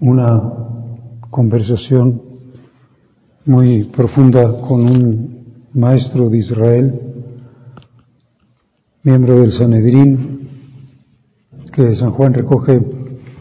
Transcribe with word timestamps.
una 0.00 0.42
conversación 1.30 2.22
muy 3.44 3.84
profunda 3.84 4.60
con 4.60 4.84
un 4.84 5.36
maestro 5.72 6.28
de 6.28 6.38
Israel, 6.38 7.00
miembro 9.02 9.40
del 9.40 9.52
Sanedrín, 9.52 10.48
que 11.72 11.94
San 11.94 12.10
Juan 12.12 12.34
recoge 12.34 12.80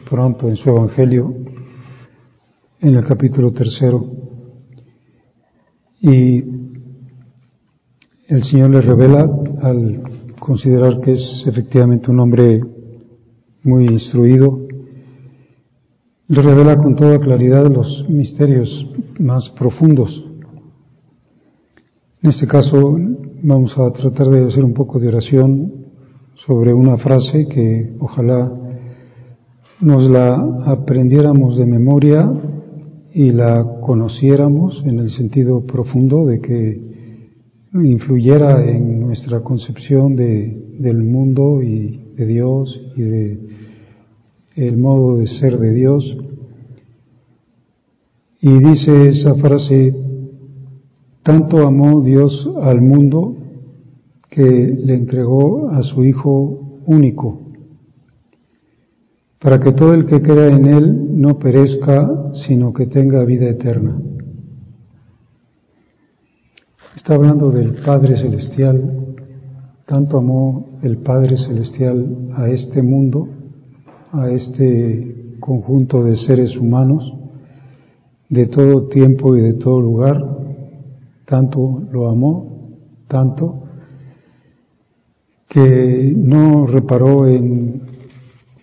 pronto 0.09 0.49
en 0.49 0.55
su 0.57 0.69
Evangelio, 0.69 1.33
en 2.81 2.95
el 2.95 3.05
capítulo 3.05 3.51
tercero. 3.51 4.05
Y 6.01 6.43
el 8.27 8.43
Señor 8.43 8.69
le 8.71 8.81
revela, 8.81 9.27
al 9.61 10.03
considerar 10.39 10.99
que 11.01 11.13
es 11.13 11.43
efectivamente 11.47 12.11
un 12.11 12.19
hombre 12.19 12.61
muy 13.63 13.87
instruido, 13.87 14.64
revela 16.29 16.77
con 16.77 16.95
toda 16.95 17.19
claridad 17.19 17.69
los 17.69 18.07
misterios 18.09 18.87
más 19.19 19.49
profundos. 19.57 20.25
En 22.21 22.29
este 22.29 22.47
caso 22.47 22.97
vamos 23.43 23.77
a 23.77 23.91
tratar 23.91 24.27
de 24.29 24.45
hacer 24.45 24.63
un 24.63 24.73
poco 24.73 24.99
de 24.99 25.09
oración 25.09 25.71
sobre 26.47 26.73
una 26.73 26.97
frase 26.97 27.47
que 27.47 27.95
ojalá 27.99 28.51
nos 29.81 30.09
la 30.09 30.35
aprendiéramos 30.65 31.57
de 31.57 31.65
memoria 31.65 32.31
y 33.13 33.31
la 33.31 33.79
conociéramos 33.81 34.83
en 34.85 34.99
el 34.99 35.11
sentido 35.11 35.65
profundo 35.65 36.25
de 36.25 36.41
que 36.41 36.81
influyera 37.73 38.65
en 38.65 39.01
nuestra 39.01 39.41
concepción 39.41 40.15
de, 40.15 40.75
del 40.79 41.03
mundo 41.03 41.61
y 41.61 42.13
de 42.15 42.25
Dios 42.25 42.81
y 42.95 43.01
de 43.01 43.44
el 44.55 44.77
modo 44.77 45.17
de 45.17 45.27
ser 45.27 45.59
de 45.59 45.71
Dios. 45.73 46.17
Y 48.41 48.59
dice 48.59 49.09
esa 49.09 49.35
frase, 49.35 49.95
tanto 51.23 51.65
amó 51.67 52.01
Dios 52.01 52.49
al 52.61 52.81
mundo 52.81 53.35
que 54.29 54.43
le 54.43 54.93
entregó 54.95 55.69
a 55.69 55.81
su 55.81 56.03
Hijo 56.03 56.81
único, 56.85 57.41
para 59.39 59.59
que 59.59 59.71
todo 59.71 59.93
el 59.93 60.05
que 60.05 60.21
crea 60.21 60.49
en 60.49 60.65
Él 60.65 61.21
no 61.21 61.39
perezca, 61.39 62.31
sino 62.47 62.73
que 62.73 62.87
tenga 62.87 63.23
vida 63.23 63.47
eterna. 63.47 63.97
Está 66.95 67.15
hablando 67.15 67.51
del 67.51 67.75
Padre 67.83 68.17
Celestial, 68.17 69.15
tanto 69.85 70.17
amó 70.17 70.79
el 70.81 70.97
Padre 70.97 71.37
Celestial 71.37 72.31
a 72.35 72.49
este 72.49 72.81
mundo, 72.81 73.27
a 74.19 74.31
este 74.31 75.37
conjunto 75.39 76.03
de 76.03 76.15
seres 76.17 76.55
humanos 76.57 77.13
de 78.29 78.47
todo 78.47 78.87
tiempo 78.87 79.35
y 79.35 79.41
de 79.41 79.53
todo 79.53 79.79
lugar, 79.79 80.23
tanto 81.25 81.83
lo 81.91 82.09
amó, 82.09 82.69
tanto 83.07 83.63
que 85.47 86.13
no 86.15 86.65
reparó 86.67 87.27
en 87.27 87.81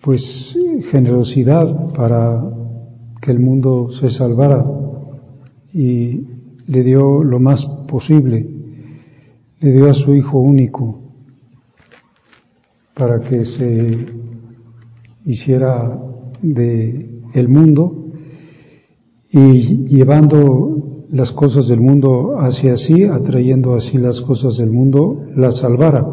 pues 0.01 0.21
generosidad 0.91 1.93
para 1.93 2.43
que 3.21 3.31
el 3.31 3.39
mundo 3.39 3.89
se 3.99 4.09
salvara 4.11 4.65
y 5.73 6.27
le 6.67 6.83
dio 6.83 7.23
lo 7.23 7.39
más 7.39 7.65
posible, 7.87 8.45
le 9.59 9.71
dio 9.71 9.89
a 9.89 9.93
su 9.93 10.13
hijo 10.13 10.39
único 10.39 10.99
para 12.93 13.21
que 13.21 13.45
se 13.45 14.22
hiciera 15.25 15.99
de 16.41 17.21
el 17.33 17.49
mundo 17.49 18.11
y 19.31 19.87
llevando 19.87 21.05
las 21.09 21.31
cosas 21.31 21.67
del 21.67 21.79
mundo 21.79 22.35
hacia 22.39 22.75
sí, 22.77 23.03
atrayendo 23.03 23.75
así 23.75 23.97
las 23.97 24.19
cosas 24.21 24.57
del 24.57 24.71
mundo, 24.71 25.25
la 25.35 25.51
salvara. 25.51 26.05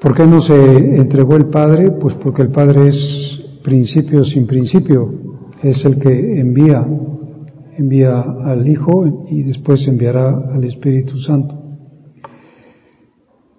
¿Por 0.00 0.14
qué 0.14 0.26
no 0.26 0.40
se 0.42 0.96
entregó 0.96 1.36
el 1.36 1.46
Padre? 1.46 1.90
Pues 1.90 2.14
porque 2.16 2.42
el 2.42 2.50
Padre 2.50 2.88
es 2.88 3.40
principio 3.62 4.24
sin 4.24 4.46
principio, 4.46 5.12
es 5.62 5.84
el 5.84 5.98
que 5.98 6.40
envía, 6.40 6.86
envía 7.76 8.20
al 8.20 8.66
Hijo 8.66 9.26
y 9.28 9.42
después 9.42 9.86
enviará 9.86 10.52
al 10.52 10.64
Espíritu 10.64 11.18
Santo. 11.18 11.59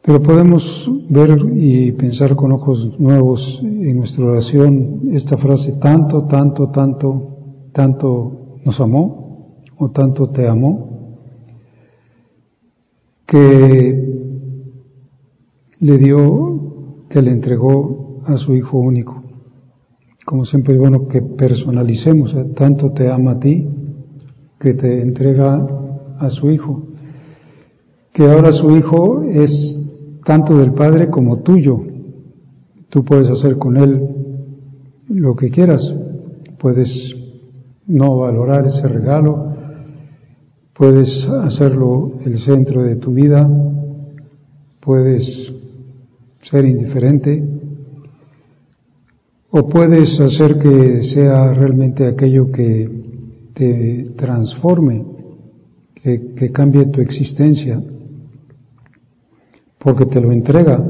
Pero 0.03 0.21
podemos 0.23 0.63
ver 1.09 1.37
y 1.53 1.91
pensar 1.91 2.35
con 2.35 2.51
ojos 2.51 2.99
nuevos 2.99 3.59
en 3.61 3.97
nuestra 3.97 4.25
oración 4.25 5.01
esta 5.13 5.37
frase, 5.37 5.73
tanto, 5.79 6.23
tanto, 6.23 6.69
tanto, 6.69 7.37
tanto 7.71 8.57
nos 8.65 8.79
amó 8.79 9.55
o 9.77 9.89
tanto 9.91 10.29
te 10.29 10.47
amó, 10.47 11.17
que 13.27 14.11
le 15.79 15.97
dio, 15.97 17.05
que 17.09 17.21
le 17.21 17.31
entregó 17.31 18.21
a 18.25 18.37
su 18.37 18.55
Hijo 18.55 18.79
único. 18.79 19.21
Como 20.25 20.45
siempre 20.45 20.73
es 20.73 20.79
bueno 20.79 21.07
que 21.07 21.21
personalicemos, 21.21 22.35
tanto 22.55 22.91
te 22.91 23.09
ama 23.09 23.31
a 23.31 23.39
ti, 23.39 23.67
que 24.59 24.73
te 24.73 25.01
entrega 25.01 25.65
a 26.19 26.29
su 26.29 26.49
Hijo, 26.49 26.87
que 28.13 28.23
ahora 28.23 28.51
su 28.51 28.75
Hijo 28.75 29.23
es 29.23 29.70
tanto 30.23 30.57
del 30.57 30.73
Padre 30.73 31.09
como 31.09 31.41
tuyo. 31.41 31.81
Tú 32.89 33.03
puedes 33.03 33.29
hacer 33.29 33.57
con 33.57 33.77
Él 33.77 34.09
lo 35.07 35.35
que 35.35 35.49
quieras, 35.49 35.81
puedes 36.59 36.89
no 37.87 38.17
valorar 38.17 38.67
ese 38.67 38.87
regalo, 38.87 39.53
puedes 40.73 41.09
hacerlo 41.43 42.13
el 42.25 42.39
centro 42.39 42.83
de 42.83 42.95
tu 42.95 43.13
vida, 43.13 43.49
puedes 44.79 45.53
ser 46.43 46.65
indiferente, 46.65 47.43
o 49.51 49.67
puedes 49.67 50.19
hacer 50.19 50.57
que 50.59 51.03
sea 51.13 51.53
realmente 51.53 52.07
aquello 52.07 52.51
que 52.51 52.89
te 53.53 54.11
transforme, 54.15 55.05
que, 55.95 56.33
que 56.35 56.51
cambie 56.51 56.85
tu 56.85 57.01
existencia, 57.01 57.81
porque 59.83 60.05
te 60.05 60.21
lo 60.21 60.31
entrega. 60.31 60.83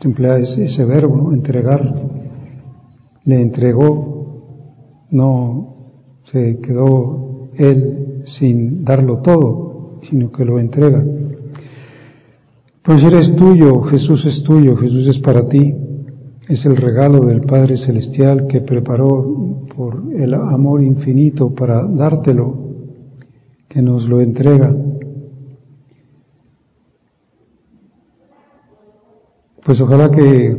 Se 0.00 0.08
emplea 0.08 0.38
ese, 0.38 0.84
verbo, 0.84 1.32
entregar. 1.32 2.10
Le 3.24 3.40
entregó 3.40 4.10
no 5.10 5.74
se 6.24 6.60
quedó 6.60 7.48
Él 7.56 8.22
sin 8.24 8.84
darlo 8.84 9.18
todo, 9.18 9.98
sino 10.08 10.30
que 10.30 10.44
lo 10.44 10.58
entrega. 10.58 11.04
Pues 12.82 13.02
eres 13.04 13.34
tuyo, 13.36 13.80
Jesús 13.82 14.24
es 14.24 14.42
tuyo, 14.44 14.76
Jesús 14.76 15.08
es 15.08 15.18
para 15.18 15.48
ti. 15.48 15.74
Es 16.48 16.64
el 16.64 16.76
regalo 16.76 17.20
del 17.26 17.42
Padre 17.42 17.76
Celestial 17.76 18.46
que 18.46 18.60
preparó 18.60 19.66
por 19.76 20.02
el 20.16 20.34
amor 20.34 20.82
infinito 20.82 21.54
para 21.54 21.84
dártelo, 21.84 22.56
que 23.68 23.82
nos 23.82 24.08
lo 24.08 24.20
entrega. 24.20 24.74
Pues 29.70 29.80
ojalá 29.82 30.10
que 30.10 30.56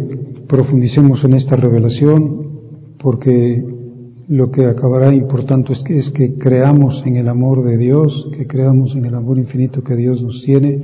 profundicemos 0.48 1.22
en 1.26 1.34
esta 1.34 1.58
revelación, 1.58 2.96
porque 2.98 3.62
lo 4.30 4.50
que 4.52 4.68
acabará 4.68 5.14
importante 5.14 5.74
es 5.74 5.84
que, 5.84 5.98
es 5.98 6.12
que 6.12 6.36
creamos 6.36 7.04
en 7.06 7.18
el 7.18 7.28
amor 7.28 7.66
de 7.66 7.76
Dios, 7.76 8.30
que 8.32 8.48
creamos 8.48 8.96
en 8.96 9.04
el 9.04 9.14
amor 9.14 9.38
infinito 9.38 9.84
que 9.84 9.98
Dios 9.98 10.22
nos 10.22 10.42
tiene, 10.46 10.80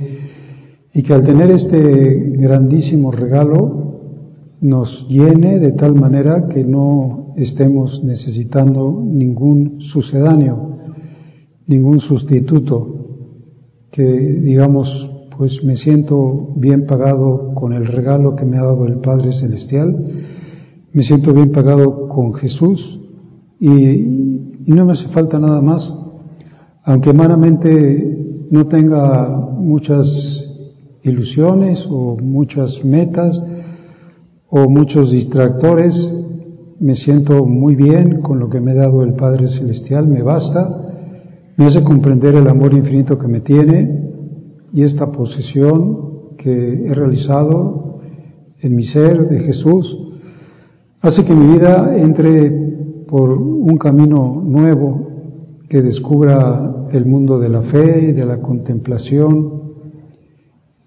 y 0.92 1.02
que 1.02 1.14
al 1.14 1.24
tener 1.24 1.50
este 1.52 2.34
grandísimo 2.36 3.12
regalo 3.12 4.02
nos 4.60 5.08
llene 5.08 5.58
de 5.58 5.72
tal 5.72 5.94
manera 5.94 6.48
que 6.48 6.62
no 6.64 7.32
estemos 7.38 8.04
necesitando 8.04 9.02
ningún 9.06 9.80
sucedáneo, 9.80 10.76
ningún 11.66 12.00
sustituto, 12.00 13.06
que 13.90 14.04
digamos 14.04 15.07
pues 15.38 15.62
me 15.62 15.76
siento 15.76 16.52
bien 16.56 16.84
pagado 16.84 17.54
con 17.54 17.72
el 17.72 17.86
regalo 17.86 18.34
que 18.34 18.44
me 18.44 18.58
ha 18.58 18.64
dado 18.64 18.86
el 18.86 18.96
Padre 18.98 19.32
Celestial, 19.38 19.96
me 20.92 21.02
siento 21.04 21.32
bien 21.32 21.52
pagado 21.52 22.08
con 22.08 22.34
Jesús 22.34 23.00
y, 23.60 24.26
no 24.66 24.84
me 24.84 24.92
hace 24.94 25.08
falta 25.08 25.38
nada 25.38 25.62
más, 25.62 25.94
aunque 26.82 27.10
humanamente 27.10 28.46
no 28.50 28.66
tenga 28.66 29.28
muchas 29.28 30.06
ilusiones 31.04 31.86
o 31.88 32.18
muchas 32.20 32.84
metas 32.84 33.40
o 34.50 34.68
muchos 34.68 35.12
distractores, 35.12 35.94
me 36.80 36.96
siento 36.96 37.46
muy 37.46 37.76
bien 37.76 38.22
con 38.22 38.40
lo 38.40 38.50
que 38.50 38.60
me 38.60 38.72
ha 38.72 38.82
dado 38.82 39.04
el 39.04 39.14
Padre 39.14 39.46
Celestial, 39.56 40.08
me 40.08 40.22
basta, 40.22 40.82
me 41.56 41.66
hace 41.66 41.82
comprender 41.84 42.34
el 42.34 42.48
amor 42.48 42.74
infinito 42.74 43.16
que 43.16 43.28
me 43.28 43.40
tiene, 43.40 44.08
y 44.72 44.82
esta 44.82 45.10
posesión 45.10 46.36
que 46.36 46.86
he 46.86 46.94
realizado 46.94 48.00
en 48.60 48.76
mi 48.76 48.84
ser 48.84 49.28
de 49.28 49.40
Jesús 49.40 49.98
hace 51.00 51.24
que 51.24 51.34
mi 51.34 51.54
vida 51.54 51.96
entre 51.96 53.04
por 53.06 53.30
un 53.30 53.76
camino 53.78 54.42
nuevo 54.44 55.08
que 55.68 55.82
descubra 55.82 56.88
el 56.92 57.06
mundo 57.06 57.38
de 57.38 57.48
la 57.48 57.62
fe 57.62 58.08
y 58.08 58.12
de 58.12 58.24
la 58.24 58.40
contemplación 58.40 59.62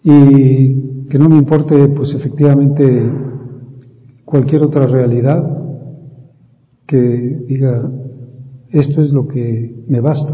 y 0.04 1.08
que 1.08 1.20
no 1.20 1.30
me 1.30 1.38
importe 1.38 1.88
pues 1.90 2.14
efectivamente 2.14 3.12
cualquier 4.26 4.64
otra 4.64 4.88
realidad 4.88 5.60
que 6.88 7.44
diga 7.48 7.90
esto 8.72 9.02
es 9.02 9.12
lo 9.12 9.28
que 9.28 9.84
me 9.88 10.00
basta. 10.00 10.34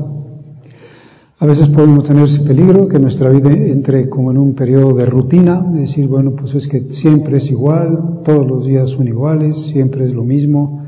A 1.40 1.46
veces 1.46 1.68
podemos 1.68 2.04
tener 2.04 2.26
ese 2.26 2.44
peligro 2.46 2.88
que 2.88 2.98
nuestra 2.98 3.30
vida 3.30 3.52
entre 3.52 4.10
como 4.10 4.32
en 4.32 4.40
un 4.40 4.56
periodo 4.56 4.96
de 4.96 5.06
rutina, 5.06 5.62
de 5.72 5.82
decir, 5.82 6.08
bueno, 6.08 6.32
pues 6.32 6.56
es 6.56 6.68
que 6.68 6.80
siempre 6.94 7.38
es 7.38 7.52
igual, 7.52 8.22
todos 8.26 8.48
los 8.48 8.66
días 8.66 8.90
son 8.90 9.08
iguales, 9.08 9.56
siempre 9.72 10.06
es 10.06 10.16
lo 10.16 10.24
mismo. 10.24 10.82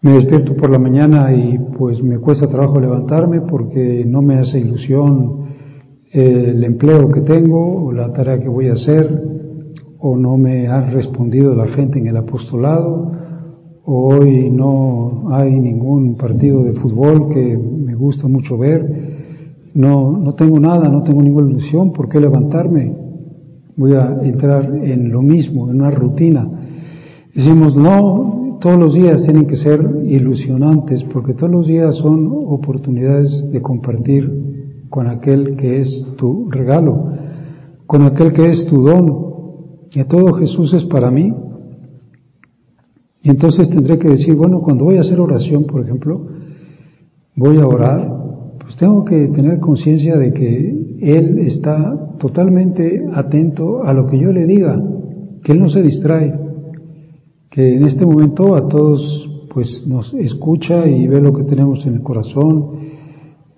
Me 0.00 0.12
despierto 0.12 0.56
por 0.56 0.70
la 0.70 0.78
mañana 0.78 1.30
y 1.34 1.58
pues 1.76 2.02
me 2.02 2.16
cuesta 2.18 2.48
trabajo 2.48 2.80
levantarme 2.80 3.42
porque 3.42 4.02
no 4.06 4.22
me 4.22 4.38
hace 4.38 4.60
ilusión 4.60 5.44
el 6.10 6.64
empleo 6.64 7.10
que 7.10 7.20
tengo 7.20 7.84
o 7.84 7.92
la 7.92 8.10
tarea 8.14 8.40
que 8.40 8.48
voy 8.48 8.68
a 8.68 8.72
hacer 8.72 9.24
o 9.98 10.16
no 10.16 10.38
me 10.38 10.68
ha 10.68 10.90
respondido 10.90 11.54
la 11.54 11.68
gente 11.68 11.98
en 11.98 12.06
el 12.06 12.16
apostolado 12.16 13.12
o 13.84 14.08
hoy 14.08 14.48
no 14.48 15.28
hay 15.32 15.50
ningún 15.50 16.14
partido 16.16 16.64
de 16.64 16.72
fútbol 16.72 17.28
que 17.28 17.58
me 17.58 17.94
gusta 17.94 18.26
mucho 18.26 18.56
ver 18.56 19.15
no, 19.76 20.16
no 20.16 20.34
tengo 20.34 20.58
nada, 20.58 20.88
no 20.88 21.02
tengo 21.02 21.20
ninguna 21.22 21.50
ilusión, 21.50 21.92
¿por 21.92 22.08
qué 22.08 22.18
levantarme? 22.18 22.96
Voy 23.76 23.92
a 23.92 24.20
entrar 24.22 24.74
en 24.74 25.10
lo 25.12 25.20
mismo, 25.20 25.70
en 25.70 25.76
una 25.76 25.90
rutina. 25.90 26.48
Decimos, 27.34 27.76
no, 27.76 28.58
todos 28.58 28.78
los 28.78 28.94
días 28.94 29.22
tienen 29.24 29.46
que 29.46 29.58
ser 29.58 29.86
ilusionantes, 30.06 31.04
porque 31.04 31.34
todos 31.34 31.52
los 31.52 31.66
días 31.66 31.94
son 31.96 32.26
oportunidades 32.46 33.52
de 33.52 33.60
compartir 33.60 34.86
con 34.88 35.08
aquel 35.08 35.56
que 35.56 35.80
es 35.80 36.06
tu 36.16 36.50
regalo, 36.50 37.10
con 37.86 38.00
aquel 38.02 38.32
que 38.32 38.46
es 38.46 38.64
tu 38.66 38.80
don. 38.80 39.26
Y 39.92 40.02
todo 40.04 40.32
Jesús 40.36 40.72
es 40.72 40.86
para 40.86 41.10
mí. 41.10 41.34
Y 43.22 43.28
entonces 43.28 43.68
tendré 43.68 43.98
que 43.98 44.08
decir, 44.08 44.34
bueno, 44.34 44.60
cuando 44.62 44.86
voy 44.86 44.96
a 44.96 45.02
hacer 45.02 45.20
oración, 45.20 45.64
por 45.64 45.82
ejemplo, 45.82 46.22
voy 47.34 47.58
a 47.58 47.66
orar 47.66 48.15
pues 48.66 48.78
tengo 48.78 49.04
que 49.04 49.28
tener 49.28 49.60
conciencia 49.60 50.16
de 50.16 50.32
que 50.32 50.98
Él 51.00 51.38
está 51.38 52.16
totalmente 52.18 53.06
atento 53.14 53.84
a 53.84 53.94
lo 53.94 54.08
que 54.08 54.18
yo 54.18 54.32
le 54.32 54.44
diga, 54.44 54.82
que 55.44 55.52
Él 55.52 55.60
no 55.60 55.68
se 55.68 55.82
distrae, 55.82 56.34
que 57.48 57.76
en 57.76 57.84
este 57.84 58.04
momento 58.04 58.56
a 58.56 58.66
todos 58.66 59.30
pues 59.54 59.84
nos 59.86 60.12
escucha 60.14 60.84
y 60.84 61.06
ve 61.06 61.20
lo 61.20 61.32
que 61.32 61.44
tenemos 61.44 61.86
en 61.86 61.94
el 61.94 62.02
corazón 62.02 62.70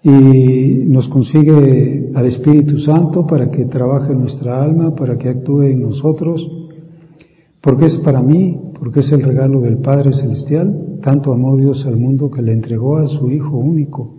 y 0.03 0.85
nos 0.87 1.09
consigue 1.09 2.13
al 2.15 2.27
Espíritu 2.27 2.79
Santo 2.81 3.27
para 3.27 3.51
que 3.51 3.65
trabaje 3.65 4.13
en 4.13 4.21
nuestra 4.21 4.63
alma, 4.63 4.95
para 4.95 5.17
que 5.17 5.31
actúe 5.31 5.63
en 5.63 5.81
nosotros, 5.81 6.47
porque 7.63 7.87
es 7.87 7.97
para 8.05 8.21
mí, 8.21 8.61
porque 8.79 9.01
es 9.01 9.11
el 9.11 9.23
regalo 9.23 9.63
del 9.63 9.79
Padre 9.79 10.13
Celestial, 10.13 10.99
tanto 11.03 11.33
amó 11.33 11.57
Dios 11.57 11.87
al 11.87 11.97
mundo 11.97 12.31
que 12.31 12.43
le 12.43 12.53
entregó 12.53 12.99
a 12.99 13.07
su 13.07 13.31
Hijo 13.31 13.57
único 13.57 14.18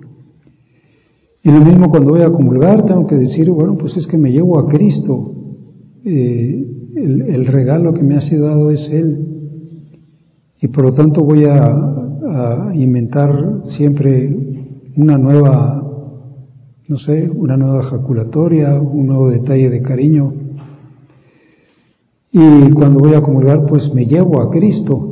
y 1.49 1.51
lo 1.51 1.61
mismo 1.61 1.89
cuando 1.89 2.11
voy 2.11 2.21
a 2.21 2.31
comulgar, 2.31 2.85
tengo 2.85 3.07
que 3.07 3.15
decir, 3.15 3.49
bueno, 3.49 3.75
pues 3.75 3.97
es 3.97 4.05
que 4.05 4.19
me 4.19 4.31
llevo 4.31 4.59
a 4.59 4.67
Cristo. 4.67 5.33
Eh, 6.05 6.63
el, 6.95 7.47
regalo 7.47 7.91
que 7.91 8.03
me 8.03 8.17
ha 8.17 8.21
sido 8.21 8.45
dado 8.45 8.69
es 8.69 8.87
Él. 8.91 9.25
Y 10.61 10.67
por 10.67 10.83
lo 10.83 10.93
tanto 10.93 11.23
voy 11.23 11.45
a, 11.45 11.65
a 11.65 12.71
inventar 12.75 13.63
siempre 13.77 14.29
una 14.95 15.17
nueva, 15.17 15.83
no 16.87 16.97
sé, 16.99 17.27
una 17.27 17.57
nueva 17.57 17.81
jaculatoria, 17.81 18.79
un 18.79 19.07
nuevo 19.07 19.31
detalle 19.31 19.71
de 19.71 19.81
cariño. 19.81 20.31
Y 22.31 22.69
cuando 22.73 22.99
voy 22.99 23.15
a 23.15 23.21
comulgar, 23.21 23.65
pues 23.65 23.91
me 23.91 24.05
llevo 24.05 24.39
a 24.39 24.51
Cristo. 24.51 25.08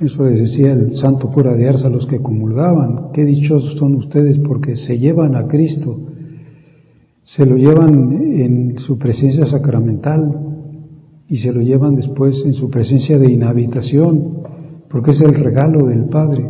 Eso 0.00 0.22
decía 0.24 0.72
el 0.72 0.94
santo 0.94 1.28
cura 1.28 1.54
de 1.54 1.68
Arza 1.68 1.88
los 1.88 2.06
que 2.06 2.20
comulgaban. 2.20 3.10
Qué 3.12 3.24
dichosos 3.24 3.76
son 3.78 3.96
ustedes 3.96 4.38
porque 4.38 4.76
se 4.76 4.96
llevan 4.98 5.34
a 5.34 5.48
Cristo, 5.48 5.96
se 7.24 7.44
lo 7.44 7.56
llevan 7.56 8.12
en 8.12 8.78
su 8.78 8.96
presencia 8.96 9.46
sacramental 9.46 10.48
y 11.28 11.38
se 11.38 11.52
lo 11.52 11.60
llevan 11.60 11.96
después 11.96 12.40
en 12.46 12.52
su 12.54 12.70
presencia 12.70 13.18
de 13.18 13.32
inhabitación, 13.32 14.38
porque 14.88 15.10
es 15.10 15.20
el 15.20 15.34
regalo 15.34 15.86
del 15.88 16.04
Padre. 16.04 16.48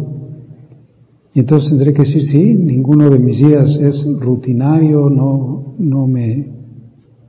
Y 1.32 1.40
entonces 1.40 1.70
tendré 1.70 1.94
que 1.94 2.02
decir, 2.02 2.22
sí, 2.24 2.54
ninguno 2.54 3.08
de 3.08 3.18
mis 3.18 3.38
días 3.38 3.78
es 3.80 4.06
rutinario, 4.20 5.08
no, 5.08 5.74
no 5.78 6.06
me, 6.06 6.48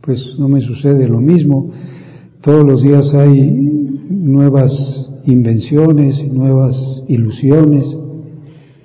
pues 0.02 0.36
no 0.38 0.50
me 0.50 0.60
sucede 0.60 1.08
lo 1.08 1.22
mismo. 1.22 1.70
Todos 2.42 2.66
los 2.66 2.84
días 2.84 3.14
hay 3.14 3.52
nuevas 4.10 4.99
invenciones, 5.26 6.24
nuevas 6.32 6.76
ilusiones, 7.08 7.86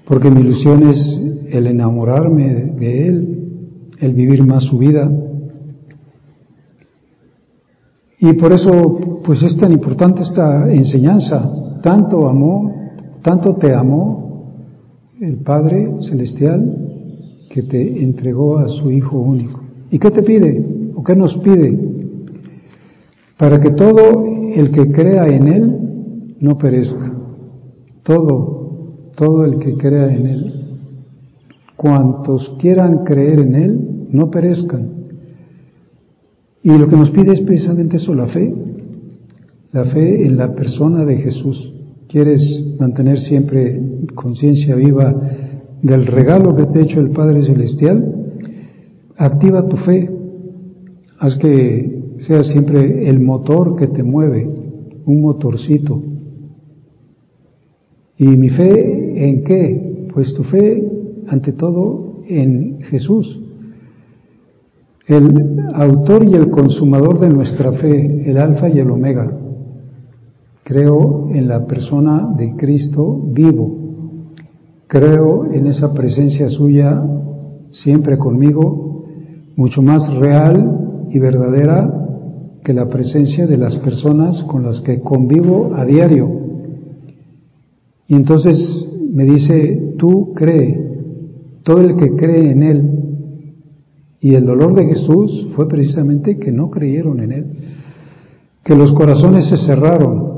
porque 0.07 0.31
mi 0.31 0.41
ilusión 0.41 0.83
es 0.85 1.21
el 1.51 1.67
enamorarme 1.67 2.73
de 2.79 3.09
Él, 3.09 3.39
el 4.01 4.13
vivir 4.13 4.45
más 4.45 4.65
su 4.65 4.79
vida. 4.79 5.11
Y 8.19 8.33
por 8.35 8.53
eso, 8.53 9.21
pues 9.25 9.43
es 9.43 9.57
tan 9.57 9.73
importante 9.73 10.23
esta 10.23 10.73
enseñanza. 10.73 11.51
Tanto 11.83 12.27
amó, 12.29 12.73
tanto 13.23 13.55
te 13.57 13.75
amó 13.75 14.25
el 15.21 15.37
Padre 15.39 15.91
Celestial 16.09 16.85
que 17.51 17.63
te 17.63 18.03
entregó 18.03 18.59
a 18.59 18.69
su 18.69 18.91
Hijo 18.91 19.19
único. 19.19 19.61
¿Y 19.91 19.99
qué 19.99 20.11
te 20.11 20.23
pide? 20.23 20.65
¿O 20.95 21.05
qué 21.05 21.15
nos 21.15 21.37
pide? 21.39 21.79
Para 23.37 23.61
que 23.61 23.71
todo 23.71 24.25
el 24.55 24.71
que 24.71 24.91
crea 24.91 25.27
en 25.27 25.47
Él 25.49 25.84
no 26.45 26.59
perezca. 26.59 27.11
Todo, 28.03 29.11
todo 29.17 29.47
el 29.47 29.59
que 29.59 29.77
crea 29.79 30.15
en 30.15 30.27
Él, 30.27 30.55
cuantos 31.75 32.57
quieran 32.61 33.05
creer 33.05 33.41
en 33.41 33.55
Él, 33.55 34.07
no 34.11 34.31
perezcan. 34.31 34.91
Y 36.63 36.77
lo 36.77 36.87
que 36.87 36.97
nos 36.97 37.11
pide 37.11 37.33
es 37.33 37.41
precisamente 37.41 37.97
eso, 37.97 38.15
la 38.15 38.27
fe, 38.27 38.55
la 39.73 39.87
fe 39.87 40.27
en 40.27 40.37
la 40.37 40.55
persona 40.55 41.05
de 41.07 41.17
Jesús, 41.17 41.73
quieres 42.09 42.43
mantener 42.79 43.19
siempre 43.21 43.81
conciencia 44.15 44.77
viva 44.77 45.15
del 45.83 46.07
regalo 46.07 46.55
que 46.55 46.67
te 46.67 46.79
ha 46.79 46.83
hecho 46.83 47.01
el 47.01 47.11
Padre 47.11 47.45
Celestial, 47.45 48.15
activa 49.17 49.69
tu 49.69 49.77
fe, 49.79 50.11
haz 51.19 51.37
que 51.37 52.03
sea 52.19 52.45
siempre 52.45 53.09
el 53.09 53.21
motor 53.21 53.77
que 53.77 53.87
te 53.89 54.03
mueve, 54.03 54.47
un 55.07 55.21
motorcito. 55.23 56.14
¿Y 58.19 58.27
mi 58.29 58.49
fe 58.51 59.29
en 59.29 59.45
qué? 59.45 60.09
Pues 60.13 60.35
tu 60.35 60.45
fe, 60.45 60.87
ante 61.29 61.53
todo, 61.53 62.21
en 62.29 62.81
Jesús, 62.83 63.41
el 65.07 65.61
autor 65.75 66.25
y 66.25 66.35
el 66.35 66.51
consumador 66.51 67.21
de 67.21 67.29
nuestra 67.29 67.73
fe, 67.73 68.31
el 68.31 68.39
alfa 68.39 68.69
y 68.69 68.79
el 68.79 68.91
omega. 68.91 69.31
Creo 70.63 71.29
en 71.35 71.47
la 71.47 71.67
persona 71.67 72.33
de 72.39 72.57
Cristo 72.57 73.21
vivo. 73.33 73.77
Creo 74.87 75.53
en 75.53 75.67
esa 75.67 75.93
presencia 75.93 76.49
suya 76.49 77.03
siempre 77.71 78.17
conmigo, 78.17 79.05
mucho 79.57 79.83
más 79.83 80.03
real 80.21 81.07
y 81.11 81.19
verdadera 81.19 82.01
que 82.65 82.73
la 82.73 82.89
presencia 82.89 83.47
de 83.47 83.59
las 83.59 83.77
personas 83.77 84.43
con 84.45 84.63
las 84.65 84.81
que 84.81 85.01
convivo 85.01 85.75
a 85.77 85.85
diario. 85.85 86.44
Entonces 88.17 88.87
me 89.13 89.25
dice, 89.25 89.95
tú 89.99 90.33
cree, 90.35 90.85
todo 91.63 91.81
el 91.81 91.97
que 91.97 92.17
cree 92.17 92.51
en 92.51 92.63
Él. 92.63 93.01
Y 94.21 94.35
el 94.35 94.47
dolor 94.47 94.75
de 94.75 94.87
Jesús 94.87 95.49
fue 95.55 95.69
precisamente 95.69 96.39
que 96.39 96.51
no 96.51 96.71
creyeron 96.71 97.21
en 97.21 97.33
Él, 97.33 97.47
que 98.65 98.75
los 98.75 98.93
corazones 98.93 99.49
se 99.49 99.57
cerraron, 99.59 100.33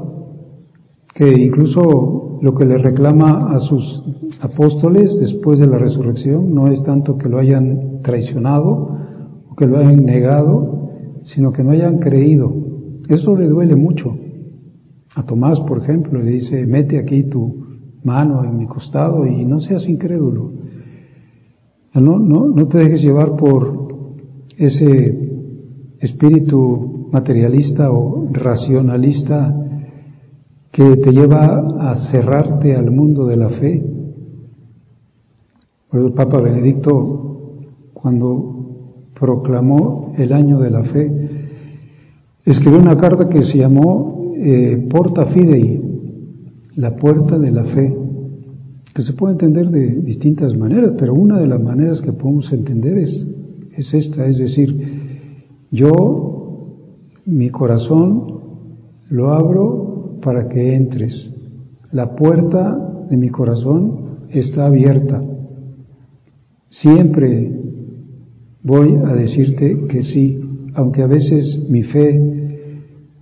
que 1.14 1.30
incluso 1.30 2.38
lo 2.42 2.54
que 2.54 2.66
le 2.66 2.78
reclama 2.78 3.50
a 3.50 3.60
sus 3.60 4.04
apóstoles 4.40 5.18
después 5.20 5.58
de 5.58 5.66
la 5.66 5.78
resurrección 5.78 6.54
no 6.54 6.68
es 6.68 6.82
tanto 6.82 7.16
que 7.16 7.28
lo 7.28 7.38
hayan 7.38 8.02
traicionado 8.02 8.90
o 9.48 9.56
que 9.56 9.66
lo 9.66 9.78
hayan 9.78 10.04
negado, 10.04 10.90
sino 11.24 11.52
que 11.52 11.64
no 11.64 11.70
hayan 11.70 11.98
creído. 11.98 12.52
Eso 13.08 13.36
le 13.36 13.46
duele 13.46 13.76
mucho. 13.76 14.16
A 15.14 15.24
Tomás, 15.24 15.60
por 15.60 15.82
ejemplo, 15.82 16.20
le 16.20 16.32
dice, 16.32 16.66
mete 16.66 16.98
aquí 16.98 17.24
tu 17.24 17.65
mano 18.06 18.44
en 18.44 18.56
mi 18.56 18.66
costado 18.66 19.26
y 19.26 19.44
no 19.44 19.60
seas 19.60 19.86
incrédulo. 19.88 20.52
No, 21.92 22.18
no, 22.18 22.46
no 22.46 22.66
te 22.68 22.78
dejes 22.78 23.02
llevar 23.02 23.36
por 23.36 23.88
ese 24.56 25.28
espíritu 25.98 27.08
materialista 27.10 27.90
o 27.90 28.28
racionalista 28.30 29.54
que 30.70 30.96
te 30.96 31.10
lleva 31.10 31.90
a 31.90 32.10
cerrarte 32.10 32.76
al 32.76 32.90
mundo 32.90 33.26
de 33.26 33.36
la 33.36 33.48
fe. 33.48 33.82
el 35.92 36.12
Papa 36.12 36.40
Benedicto, 36.40 37.58
cuando 37.92 38.54
proclamó 39.18 40.12
el 40.16 40.32
año 40.32 40.60
de 40.60 40.70
la 40.70 40.84
fe, 40.84 41.10
escribió 42.44 42.78
una 42.78 42.96
carta 42.96 43.28
que 43.28 43.42
se 43.44 43.58
llamó 43.58 44.34
eh, 44.36 44.86
Porta 44.90 45.26
Fidei, 45.32 45.85
la 46.76 46.94
puerta 46.94 47.38
de 47.38 47.50
la 47.50 47.64
fe, 47.64 47.96
que 48.94 49.02
se 49.02 49.14
puede 49.14 49.32
entender 49.32 49.70
de 49.70 50.00
distintas 50.02 50.56
maneras, 50.56 50.92
pero 50.98 51.14
una 51.14 51.38
de 51.38 51.46
las 51.46 51.60
maneras 51.60 52.00
que 52.00 52.12
podemos 52.12 52.52
entender 52.52 52.98
es, 52.98 53.26
es 53.76 53.92
esta, 53.94 54.26
es 54.26 54.38
decir, 54.38 54.76
yo, 55.70 56.74
mi 57.24 57.48
corazón, 57.48 58.36
lo 59.08 59.32
abro 59.32 60.18
para 60.22 60.48
que 60.48 60.74
entres. 60.74 61.30
La 61.92 62.14
puerta 62.14 63.06
de 63.08 63.16
mi 63.16 63.30
corazón 63.30 64.26
está 64.30 64.66
abierta. 64.66 65.22
Siempre 66.68 67.58
voy 68.62 68.96
a 68.96 69.14
decirte 69.14 69.86
que 69.88 70.02
sí, 70.02 70.40
aunque 70.74 71.02
a 71.02 71.06
veces 71.06 71.68
mi 71.70 71.84
fe 71.84 72.20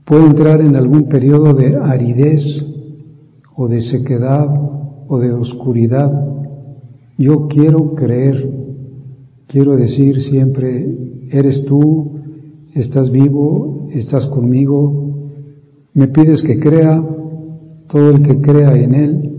puede 0.04 0.26
entrar 0.26 0.60
en 0.60 0.74
algún 0.74 1.08
periodo 1.08 1.52
de 1.52 1.76
aridez 1.76 2.42
o 3.56 3.68
de 3.68 3.80
sequedad 3.82 4.48
o 5.08 5.18
de 5.18 5.32
oscuridad. 5.32 6.10
Yo 7.16 7.46
quiero 7.48 7.94
creer, 7.94 8.50
quiero 9.46 9.76
decir 9.76 10.20
siempre, 10.22 10.86
eres 11.30 11.64
tú, 11.66 12.20
estás 12.74 13.10
vivo, 13.10 13.88
estás 13.92 14.26
conmigo, 14.26 15.04
me 15.92 16.08
pides 16.08 16.42
que 16.42 16.58
crea, 16.58 17.02
todo 17.88 18.10
el 18.10 18.22
que 18.22 18.40
crea 18.40 18.74
en 18.76 18.94
Él, 18.94 19.30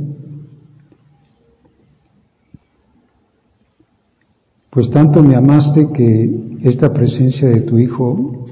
pues 4.69 4.89
tanto 4.89 5.23
me 5.23 5.35
amaste 5.35 5.87
que 5.93 6.57
esta 6.63 6.91
presencia 6.93 7.47
de 7.47 7.61
tu 7.61 7.79
Hijo 7.79 8.45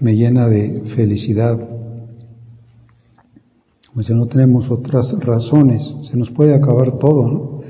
me 0.00 0.14
llena 0.14 0.48
de 0.48 0.82
felicidad. 0.94 1.58
Pues 3.94 4.08
ya 4.08 4.16
no 4.16 4.26
tenemos 4.26 4.68
otras 4.72 5.12
razones, 5.20 5.80
se 6.10 6.16
nos 6.16 6.28
puede 6.30 6.52
acabar 6.52 6.98
todo, 6.98 7.28
¿no? 7.28 7.60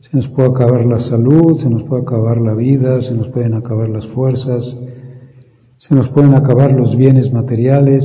Se 0.00 0.16
nos 0.16 0.26
puede 0.28 0.48
acabar 0.48 0.86
la 0.86 0.98
salud, 0.98 1.60
se 1.60 1.68
nos 1.68 1.82
puede 1.82 2.02
acabar 2.02 2.40
la 2.40 2.54
vida, 2.54 3.02
se 3.02 3.12
nos 3.12 3.28
pueden 3.28 3.52
acabar 3.52 3.90
las 3.90 4.06
fuerzas, 4.08 4.64
se 5.76 5.94
nos 5.94 6.08
pueden 6.08 6.32
acabar 6.34 6.72
los 6.72 6.96
bienes 6.96 7.30
materiales, 7.30 8.02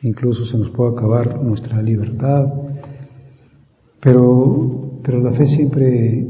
incluso 0.00 0.46
se 0.46 0.56
nos 0.56 0.70
puede 0.70 0.92
acabar 0.92 1.42
nuestra 1.42 1.82
libertad, 1.82 2.46
pero, 4.00 5.00
pero 5.04 5.20
la 5.20 5.32
fe 5.32 5.46
siempre, 5.48 6.26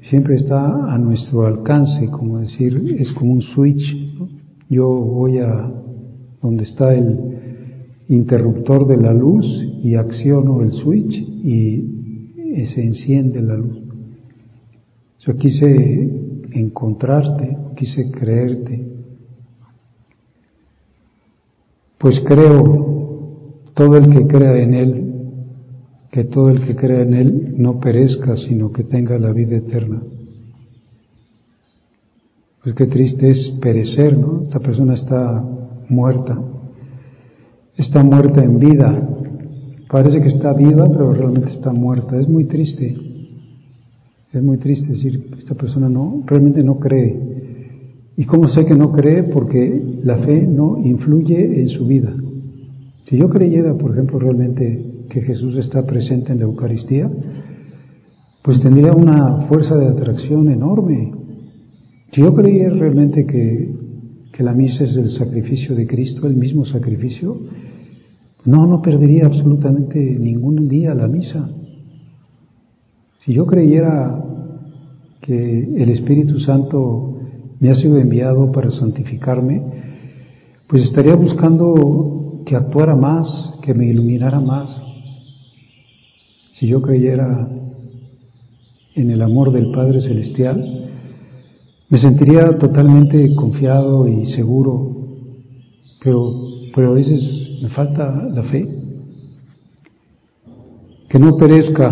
siempre 0.00 0.36
está 0.36 0.94
a 0.94 0.96
nuestro 0.96 1.44
alcance, 1.44 2.08
como 2.08 2.38
decir, 2.38 2.96
es 2.98 3.12
como 3.12 3.34
un 3.34 3.42
switch. 3.42 4.18
Yo 4.70 4.88
voy 4.88 5.38
a 5.38 5.70
donde 6.40 6.64
está 6.64 6.94
el 6.94 7.35
interruptor 8.08 8.86
de 8.86 8.96
la 8.96 9.12
luz 9.12 9.46
y 9.82 9.94
acciono 9.94 10.62
el 10.62 10.72
switch 10.72 11.14
y 11.14 12.66
se 12.74 12.82
enciende 12.82 13.42
la 13.42 13.56
luz. 13.56 13.78
Yo 15.20 15.36
quise 15.36 16.08
encontrarte, 16.52 17.56
quise 17.76 18.10
creerte. 18.10 18.86
Pues 21.98 22.20
creo 22.24 23.62
todo 23.74 23.96
el 23.96 24.10
que 24.10 24.26
crea 24.26 24.56
en 24.58 24.74
Él, 24.74 25.12
que 26.10 26.24
todo 26.24 26.50
el 26.50 26.64
que 26.64 26.76
crea 26.76 27.02
en 27.02 27.14
Él 27.14 27.54
no 27.58 27.80
perezca, 27.80 28.36
sino 28.36 28.72
que 28.72 28.84
tenga 28.84 29.18
la 29.18 29.32
vida 29.32 29.56
eterna. 29.56 30.02
Pues 32.62 32.74
qué 32.74 32.86
triste 32.86 33.30
es 33.30 33.58
perecer, 33.60 34.16
¿no? 34.16 34.42
Esta 34.44 34.60
persona 34.60 34.94
está 34.94 35.44
muerta, 35.88 36.38
está 37.76 38.02
muerta 38.02 38.42
en 38.42 38.58
vida. 38.58 39.08
Parece 39.88 40.20
que 40.20 40.28
está 40.28 40.52
viva, 40.52 40.88
pero 40.90 41.12
realmente 41.12 41.50
está 41.50 41.72
muerta. 41.72 42.18
Es 42.18 42.28
muy 42.28 42.44
triste. 42.44 42.96
Es 44.32 44.42
muy 44.42 44.58
triste 44.58 44.92
decir, 44.92 45.30
esta 45.38 45.54
persona 45.54 45.88
no, 45.88 46.22
realmente 46.26 46.62
no 46.62 46.78
cree. 46.78 47.36
¿Y 48.16 48.24
cómo 48.24 48.48
sé 48.48 48.64
que 48.64 48.74
no 48.74 48.92
cree? 48.92 49.24
Porque 49.24 49.98
la 50.02 50.16
fe 50.18 50.42
no 50.42 50.78
influye 50.78 51.60
en 51.60 51.68
su 51.68 51.86
vida. 51.86 52.14
Si 53.04 53.16
yo 53.18 53.28
creyera, 53.28 53.74
por 53.74 53.92
ejemplo, 53.92 54.18
realmente 54.18 54.84
que 55.08 55.22
Jesús 55.22 55.56
está 55.56 55.86
presente 55.86 56.32
en 56.32 56.38
la 56.38 56.44
Eucaristía, 56.44 57.10
pues 58.42 58.60
tendría 58.60 58.92
una 58.92 59.46
fuerza 59.48 59.76
de 59.76 59.86
atracción 59.86 60.48
enorme. 60.50 61.12
Si 62.12 62.20
yo 62.20 62.34
creyera 62.34 62.74
realmente 62.74 63.26
que, 63.26 63.70
que 64.32 64.42
la 64.42 64.52
misa 64.52 64.84
es 64.84 64.96
el 64.96 65.10
sacrificio 65.10 65.74
de 65.74 65.86
Cristo, 65.86 66.26
el 66.26 66.36
mismo 66.36 66.64
sacrificio, 66.64 67.38
no, 68.46 68.64
no 68.66 68.80
perdería 68.80 69.26
absolutamente 69.26 69.98
ningún 69.98 70.68
día 70.68 70.94
la 70.94 71.08
misa. 71.08 71.50
Si 73.18 73.34
yo 73.34 73.44
creyera 73.44 74.24
que 75.20 75.64
el 75.76 75.90
Espíritu 75.90 76.38
Santo 76.38 77.18
me 77.58 77.70
ha 77.70 77.74
sido 77.74 77.98
enviado 77.98 78.52
para 78.52 78.70
santificarme, 78.70 79.62
pues 80.68 80.84
estaría 80.84 81.16
buscando 81.16 82.42
que 82.46 82.54
actuara 82.54 82.94
más, 82.94 83.26
que 83.62 83.74
me 83.74 83.88
iluminara 83.88 84.38
más. 84.38 84.80
Si 86.52 86.68
yo 86.68 86.80
creyera 86.80 87.48
en 88.94 89.10
el 89.10 89.22
amor 89.22 89.50
del 89.50 89.72
Padre 89.72 90.00
Celestial, 90.02 90.88
me 91.88 92.00
sentiría 92.00 92.56
totalmente 92.58 93.34
confiado 93.34 94.06
y 94.06 94.26
seguro, 94.26 95.08
pero, 96.00 96.30
pero 96.72 96.90
a 96.90 96.94
veces 96.94 97.45
me 97.62 97.68
falta 97.70 98.10
la 98.10 98.42
fe. 98.44 98.68
Que 101.08 101.18
no 101.18 101.36
perezca, 101.36 101.90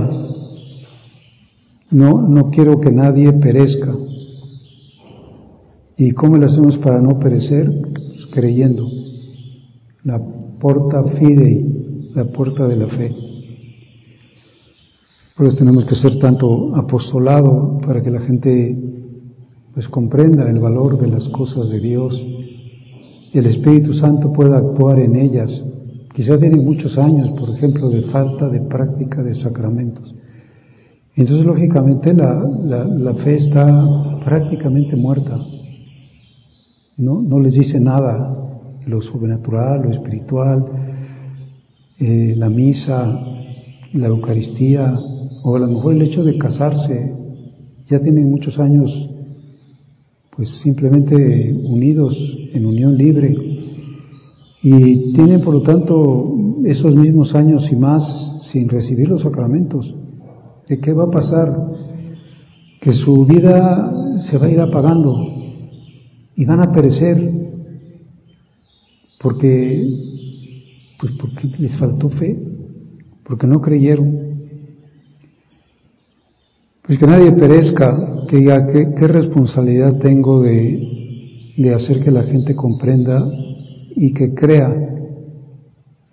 no, 1.91 2.23
no 2.29 2.51
quiero 2.51 2.81
que 2.81 2.91
nadie 2.91 3.33
perezca. 3.33 3.95
¿Y 5.97 6.11
cómo 6.13 6.37
le 6.37 6.47
hacemos 6.47 6.77
para 6.79 7.01
no 7.01 7.19
perecer? 7.21 7.71
Pues 8.09 8.27
creyendo. 8.33 8.89
La 10.03 10.21
porta 10.59 11.03
fidei, 11.05 12.11
la 12.15 12.25
puerta 12.25 12.67
de 12.67 12.77
la 12.77 12.89
fe. 12.89 13.15
Pues 15.37 15.57
tenemos 15.57 15.85
que 15.85 15.95
ser 15.95 16.19
tanto 16.19 16.75
apostolado 16.77 17.79
para 17.85 18.03
que 18.03 18.11
la 18.11 18.21
gente 18.21 18.77
pues 19.73 19.89
comprenda 19.89 20.49
el 20.49 20.61
valor 20.61 20.99
de 21.01 21.09
las 21.09 21.29
cosas 21.31 21.69
de 21.69 21.81
Dios 21.81 22.34
y 23.35 23.39
el 23.39 23.47
Espíritu 23.47 23.93
Santo 23.95 24.33
pueda 24.33 24.59
actuar 24.59 25.01
en 25.01 25.17
ellas. 25.17 25.51
Quizás 26.15 26.39
tienen 26.39 26.65
muchos 26.65 26.97
años, 26.97 27.31
por 27.31 27.51
ejemplo, 27.51 27.91
de 27.91 28.03
falta 28.03 28.49
de 28.49 28.61
práctica 28.61 29.25
de 29.25 29.35
sacramentos. 29.35 30.15
Entonces, 31.17 31.45
lógicamente, 31.45 32.15
la, 32.15 32.45
la, 32.65 33.15
fe 33.15 33.35
está 33.35 34.21
prácticamente 34.25 34.95
muerta. 34.95 35.37
No, 36.97 37.23
no 37.23 37.41
les 37.41 37.55
dice 37.55 37.81
nada 37.81 38.37
lo 38.87 39.03
sobrenatural, 39.03 39.83
lo 39.83 39.91
espiritual, 39.91 40.65
eh, 41.99 42.35
la 42.37 42.49
misa, 42.49 43.21
la 43.95 44.07
Eucaristía, 44.07 44.97
o 45.43 45.57
a 45.57 45.59
lo 45.59 45.67
mejor 45.67 45.95
el 45.95 46.03
hecho 46.03 46.23
de 46.23 46.39
casarse. 46.39 47.13
Ya 47.89 47.99
tienen 47.99 48.31
muchos 48.31 48.61
años, 48.61 49.11
pues 50.37 50.49
simplemente 50.63 51.53
unidos 51.65 52.17
en 52.55 52.67
unión 52.67 52.97
libre. 52.97 53.37
Y 54.63 55.13
tienen, 55.13 55.43
por 55.43 55.55
lo 55.55 55.63
tanto, 55.63 56.39
esos 56.65 56.97
mismos 56.97 57.35
años 57.35 57.71
y 57.71 57.77
más 57.77 58.03
sin 58.51 58.69
recibir 58.69 59.09
los 59.09 59.23
sacramentos. 59.23 59.95
¿De 60.69 60.79
qué 60.81 60.93
va 60.93 61.05
a 61.05 61.11
pasar? 61.11 61.55
Que 62.81 62.93
su 62.93 63.27
vida 63.27 63.93
se 64.31 64.39
va 64.39 64.47
a 64.47 64.51
ir 64.51 64.61
apagando 64.61 65.15
y 66.37 66.45
van 66.45 66.61
a 66.61 66.73
perecer 66.73 67.31
porque, 69.21 69.87
pues 71.01 71.13
porque 71.13 71.49
les 71.59 71.77
faltó 71.79 72.11
fe, 72.11 72.39
porque 73.25 73.47
no 73.47 73.61
creyeron. 73.61 74.25
Pues 76.87 76.99
que 76.99 77.07
nadie 77.07 77.33
perezca, 77.33 78.27
que 78.29 78.37
diga 78.37 78.67
qué, 78.67 79.09
responsabilidad 79.09 79.99
tengo 79.99 80.43
de, 80.43 80.94
de 81.57 81.75
hacer 81.75 82.03
que 82.03 82.11
la 82.11 82.25
gente 82.25 82.55
comprenda 82.55 83.25
y 83.97 84.13
que 84.13 84.35
crea, 84.35 84.91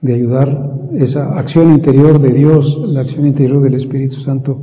de 0.01 0.13
ayudar 0.15 0.71
esa 0.98 1.38
acción 1.38 1.74
interior 1.74 2.19
de 2.19 2.33
Dios, 2.33 2.65
la 2.88 3.01
acción 3.01 3.27
interior 3.27 3.62
del 3.62 3.75
Espíritu 3.75 4.15
Santo, 4.21 4.60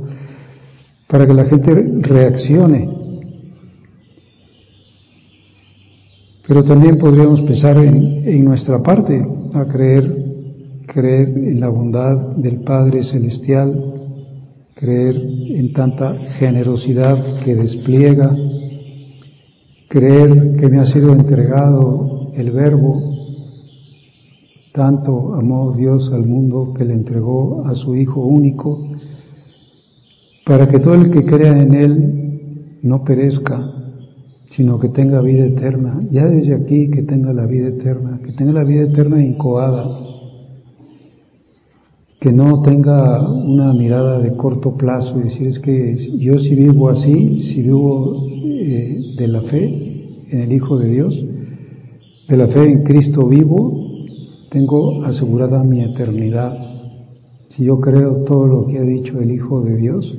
para 1.07 1.25
que 1.25 1.33
la 1.33 1.45
gente 1.45 1.73
reaccione. 2.01 2.89
Pero 6.47 6.63
también 6.63 6.97
podríamos 6.97 7.41
pensar 7.41 7.77
en, 7.77 8.27
en 8.27 8.45
nuestra 8.45 8.81
parte, 8.81 9.25
a 9.53 9.65
creer, 9.65 10.25
creer 10.87 11.29
en 11.29 11.59
la 11.59 11.69
bondad 11.69 12.35
del 12.35 12.61
Padre 12.61 13.03
Celestial, 13.03 13.89
creer 14.75 15.15
en 15.15 15.73
tanta 15.73 16.13
generosidad 16.39 17.41
que 17.43 17.55
despliega, 17.55 18.35
creer 19.89 20.55
que 20.55 20.69
me 20.69 20.79
ha 20.79 20.85
sido 20.85 21.11
entregado 21.11 22.31
el 22.35 22.51
Verbo 22.51 23.09
tanto 24.79 25.33
amó 25.33 25.73
Dios 25.75 26.09
al 26.13 26.25
mundo 26.25 26.73
que 26.73 26.85
le 26.85 26.93
entregó 26.93 27.65
a 27.65 27.75
su 27.75 27.95
Hijo 27.95 28.21
único, 28.21 28.87
para 30.45 30.67
que 30.67 30.79
todo 30.79 30.93
el 30.93 31.11
que 31.11 31.25
crea 31.25 31.51
en 31.51 31.73
Él 31.73 32.79
no 32.81 33.03
perezca, 33.03 33.61
sino 34.51 34.79
que 34.79 34.87
tenga 34.89 35.21
vida 35.21 35.45
eterna. 35.45 35.99
Ya 36.11 36.27
desde 36.27 36.55
aquí 36.55 36.89
que 36.89 37.03
tenga 37.03 37.33
la 37.33 37.45
vida 37.45 37.67
eterna, 37.67 38.19
que 38.23 38.31
tenga 38.31 38.53
la 38.53 38.63
vida 38.63 38.83
eterna 38.83 39.21
incoada, 39.21 39.99
que 42.19 42.31
no 42.31 42.61
tenga 42.61 43.29
una 43.29 43.73
mirada 43.73 44.19
de 44.19 44.35
corto 44.35 44.75
plazo 44.75 45.19
y 45.19 45.23
decir 45.23 45.47
es 45.47 45.59
que 45.59 45.97
yo 46.17 46.37
si 46.37 46.55
vivo 46.55 46.89
así, 46.89 47.41
si 47.41 47.63
vivo 47.63 48.27
eh, 48.27 49.15
de 49.17 49.27
la 49.27 49.41
fe 49.41 49.88
en 50.29 50.41
el 50.41 50.51
Hijo 50.53 50.77
de 50.77 50.89
Dios, 50.89 51.25
de 52.27 52.37
la 52.37 52.47
fe 52.47 52.63
en 52.63 52.83
Cristo 52.83 53.25
vivo, 53.27 53.89
tengo 54.51 55.03
asegurada 55.03 55.63
mi 55.63 55.81
eternidad. 55.81 56.57
Si 57.49 57.63
yo 57.63 57.79
creo 57.79 58.23
todo 58.25 58.45
lo 58.45 58.67
que 58.67 58.77
ha 58.77 58.83
dicho 58.83 59.19
el 59.19 59.31
Hijo 59.31 59.61
de 59.61 59.75
Dios, 59.75 60.17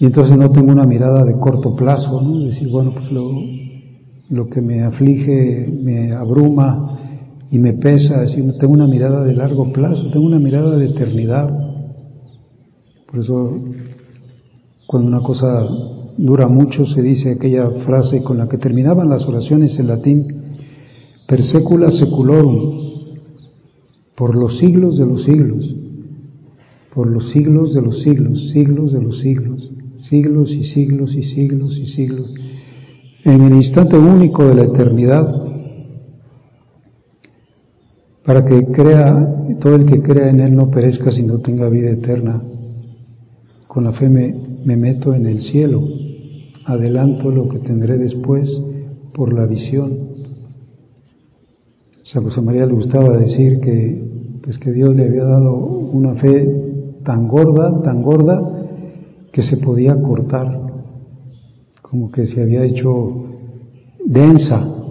y 0.00 0.04
entonces 0.04 0.36
no 0.36 0.50
tengo 0.50 0.72
una 0.72 0.84
mirada 0.84 1.24
de 1.24 1.38
corto 1.38 1.76
plazo, 1.76 2.20
¿no? 2.20 2.40
Decir, 2.40 2.68
bueno, 2.68 2.92
pues 2.92 3.12
lo, 3.12 3.30
lo 4.30 4.48
que 4.48 4.60
me 4.60 4.82
aflige, 4.82 5.72
me 5.80 6.12
abruma 6.12 6.98
y 7.52 7.58
me 7.58 7.74
pesa, 7.74 8.24
es 8.24 8.30
decir, 8.30 8.52
tengo 8.58 8.72
una 8.72 8.88
mirada 8.88 9.22
de 9.22 9.34
largo 9.34 9.72
plazo, 9.72 10.10
tengo 10.10 10.26
una 10.26 10.40
mirada 10.40 10.76
de 10.76 10.86
eternidad. 10.86 11.48
Por 13.06 13.20
eso, 13.20 13.58
cuando 14.88 15.08
una 15.08 15.22
cosa 15.22 15.68
dura 16.16 16.48
mucho, 16.48 16.84
se 16.84 17.02
dice 17.02 17.32
aquella 17.32 17.68
frase 17.84 18.22
con 18.22 18.38
la 18.38 18.48
que 18.48 18.58
terminaban 18.58 19.08
las 19.08 19.26
oraciones 19.26 19.78
en 19.78 19.88
latín, 19.88 20.26
per 21.26 21.42
secula 21.42 21.90
seculorum, 21.90 22.82
por 24.16 24.36
los 24.36 24.58
siglos 24.58 24.98
de 24.98 25.06
los 25.06 25.24
siglos, 25.24 25.74
por 26.94 27.06
los 27.06 27.30
siglos 27.30 27.74
de 27.74 27.82
los 27.82 28.02
siglos, 28.02 28.50
siglos 28.52 28.92
de 28.92 29.02
los 29.02 29.20
siglos, 29.20 29.70
siglos 30.08 30.50
y 30.50 30.64
siglos 30.64 31.14
y 31.14 31.22
siglos 31.22 31.78
y 31.78 31.86
siglos, 31.86 32.34
en 33.24 33.42
el 33.42 33.54
instante 33.54 33.96
único 33.96 34.46
de 34.46 34.54
la 34.54 34.64
eternidad, 34.64 35.42
para 38.24 38.44
que 38.44 38.66
crea, 38.66 39.46
todo 39.60 39.76
el 39.76 39.86
que 39.86 40.00
crea 40.00 40.30
en 40.30 40.40
Él 40.40 40.54
no 40.54 40.70
perezca, 40.70 41.10
sino 41.10 41.38
tenga 41.38 41.68
vida 41.68 41.90
eterna. 41.90 42.42
Con 43.66 43.84
la 43.84 43.92
fe 43.92 44.08
me, 44.08 44.51
me 44.64 44.76
meto 44.76 45.14
en 45.14 45.26
el 45.26 45.40
cielo, 45.42 45.82
adelanto 46.64 47.30
lo 47.30 47.48
que 47.48 47.58
tendré 47.58 47.98
después 47.98 48.48
por 49.14 49.32
la 49.32 49.46
visión. 49.46 49.98
San 52.04 52.24
José 52.24 52.40
María 52.40 52.66
le 52.66 52.74
gustaba 52.74 53.16
decir 53.16 53.60
que, 53.60 54.38
pues 54.42 54.58
que 54.58 54.72
Dios 54.72 54.94
le 54.94 55.06
había 55.06 55.24
dado 55.24 55.54
una 55.54 56.14
fe 56.14 57.00
tan 57.04 57.28
gorda, 57.28 57.82
tan 57.82 58.02
gorda, 58.02 58.66
que 59.32 59.42
se 59.42 59.56
podía 59.56 60.00
cortar, 60.00 60.60
como 61.80 62.10
que 62.10 62.26
se 62.26 62.42
había 62.42 62.64
hecho 62.64 63.24
densa, 64.04 64.82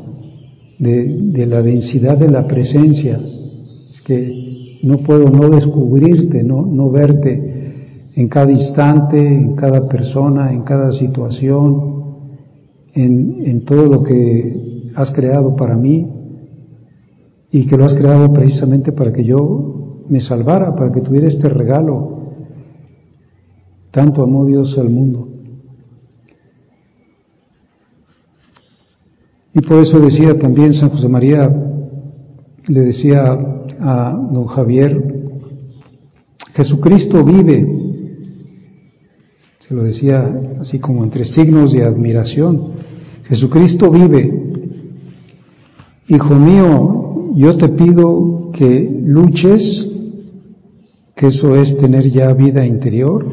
de, 0.81 1.45
la 1.45 1.61
densidad 1.61 2.17
de 2.17 2.29
la 2.29 2.47
presencia. 2.47 3.19
Es 3.93 4.01
que 4.01 4.79
no 4.83 4.97
puedo 4.99 5.25
no 5.25 5.49
descubrirte, 5.49 6.43
no, 6.43 6.65
no 6.65 6.89
verte 6.89 7.60
en 8.15 8.27
cada 8.27 8.51
instante, 8.51 9.17
en 9.17 9.55
cada 9.55 9.87
persona, 9.87 10.51
en 10.51 10.63
cada 10.63 10.91
situación, 10.93 12.01
en, 12.93 13.43
en 13.45 13.65
todo 13.65 13.85
lo 13.85 14.03
que 14.03 14.89
has 14.95 15.11
creado 15.11 15.55
para 15.55 15.75
mí, 15.75 16.07
y 17.51 17.67
que 17.67 17.75
lo 17.75 17.85
has 17.85 17.93
creado 17.93 18.31
precisamente 18.31 18.91
para 18.93 19.11
que 19.11 19.23
yo 19.23 20.03
me 20.07 20.21
salvara, 20.21 20.73
para 20.73 20.91
que 20.91 21.01
tuviera 21.01 21.27
este 21.27 21.49
regalo. 21.49 22.19
Tanto 23.91 24.23
amó 24.23 24.45
Dios 24.45 24.77
al 24.77 24.89
mundo. 24.89 25.27
Y 29.53 29.59
por 29.59 29.83
eso 29.83 29.99
decía 29.99 30.39
también 30.39 30.73
San 30.73 30.89
José 30.89 31.09
María, 31.09 31.53
le 32.67 32.79
decía 32.79 33.25
a 33.81 34.17
don 34.31 34.45
Javier, 34.45 35.33
Jesucristo 36.53 37.23
vive. 37.25 37.80
Se 39.71 39.77
lo 39.77 39.83
decía 39.83 40.57
así 40.59 40.79
como 40.79 41.01
entre 41.05 41.23
signos 41.23 41.71
de 41.71 41.85
admiración. 41.85 42.73
Jesucristo 43.23 43.89
vive. 43.89 44.51
Hijo 46.09 46.35
mío, 46.35 47.31
yo 47.35 47.55
te 47.55 47.69
pido 47.69 48.51
que 48.51 49.01
luches, 49.05 49.63
que 51.15 51.27
eso 51.27 51.55
es 51.55 51.77
tener 51.77 52.11
ya 52.11 52.33
vida 52.33 52.65
interior, 52.65 53.25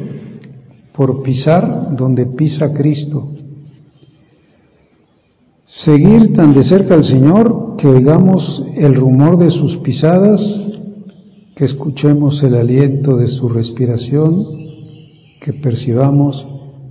por 0.93 1.25
pisar 1.25 1.97
donde 1.97 2.27
pisa 2.27 2.73
Cristo. 2.73 3.31
Seguir 5.85 6.35
tan 6.35 6.55
de 6.55 6.63
cerca 6.63 6.95
al 6.95 7.05
Señor 7.05 7.75
que 7.79 7.89
oigamos 7.89 8.65
el 8.77 8.95
rumor 8.95 9.39
de 9.39 9.51
sus 9.51 9.79
pisadas, 9.79 10.41
que 11.57 11.65
escuchemos 11.65 12.41
el 12.45 12.55
aliento 12.55 13.17
de 13.17 13.27
su 13.27 13.49
respiración, 13.49 14.68
que 15.41 15.53
percibamos 15.53 16.47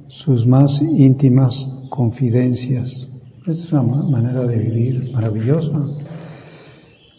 sus 0.08 0.46
más 0.46 0.82
íntimas 0.82 1.54
confidencias. 1.90 3.08
Es 3.46 3.72
una 3.72 3.84
manera 3.84 4.46
de 4.46 4.58
vivir 4.58 5.12
maravillosa. 5.14 5.72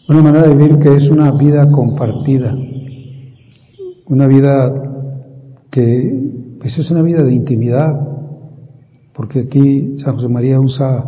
Una 0.07 0.21
manera 0.23 0.47
de 0.47 0.55
vivir 0.55 0.79
que 0.79 0.95
es 0.95 1.09
una 1.09 1.31
vida 1.31 1.71
compartida, 1.71 2.55
una 4.07 4.27
vida 4.27 4.73
que 5.69 6.55
pues 6.59 6.77
es 6.77 6.89
una 6.91 7.01
vida 7.03 7.23
de 7.23 7.33
intimidad, 7.33 8.07
porque 9.13 9.41
aquí 9.41 9.97
San 9.97 10.15
José 10.15 10.27
María 10.27 10.59
usa 10.59 11.05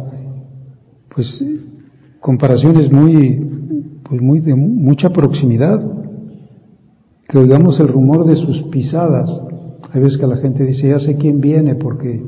pues 1.13 1.43
comparaciones 2.19 2.91
muy 2.91 3.47
pues 4.03 4.21
muy 4.21 4.39
de 4.39 4.53
mucha 4.53 5.09
proximidad, 5.09 5.81
que 7.27 7.37
oigamos 7.37 7.79
el 7.79 7.87
rumor 7.87 8.25
de 8.25 8.35
sus 8.35 8.63
pisadas. 8.63 9.31
Hay 9.93 10.01
veces 10.01 10.17
que 10.17 10.27
la 10.27 10.37
gente 10.37 10.63
dice, 10.63 10.89
ya 10.89 10.99
sé 10.99 11.15
quién 11.15 11.41
viene 11.41 11.75
porque, 11.75 12.21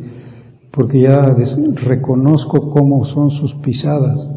porque 0.72 1.02
ya 1.02 1.36
reconozco 1.86 2.70
cómo 2.70 3.06
son 3.06 3.32
sus 3.32 3.54
pisadas, 3.56 4.28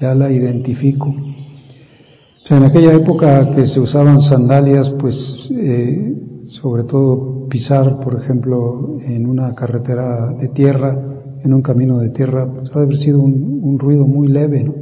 ya 0.00 0.14
la 0.14 0.30
identifico. 0.30 1.08
O 1.08 2.46
sea, 2.46 2.58
en 2.58 2.64
aquella 2.64 2.94
época 2.94 3.54
que 3.54 3.66
se 3.68 3.80
usaban 3.80 4.20
sandalias, 4.20 4.90
pues 4.98 5.14
eh, 5.50 6.14
sobre 6.62 6.84
todo 6.84 7.48
pisar, 7.48 8.00
por 8.00 8.20
ejemplo, 8.20 8.98
en 9.04 9.26
una 9.26 9.54
carretera 9.54 10.32
de 10.40 10.48
tierra, 10.48 10.98
en 11.42 11.52
un 11.52 11.62
camino 11.62 11.98
de 11.98 12.10
tierra, 12.10 12.46
pues 12.46 12.70
ha 12.72 12.78
de 12.78 12.84
haber 12.84 12.96
sido 12.98 13.18
un, 13.20 13.60
un 13.62 13.78
ruido 13.78 14.06
muy 14.06 14.28
leve, 14.28 14.64
¿no? 14.64 14.74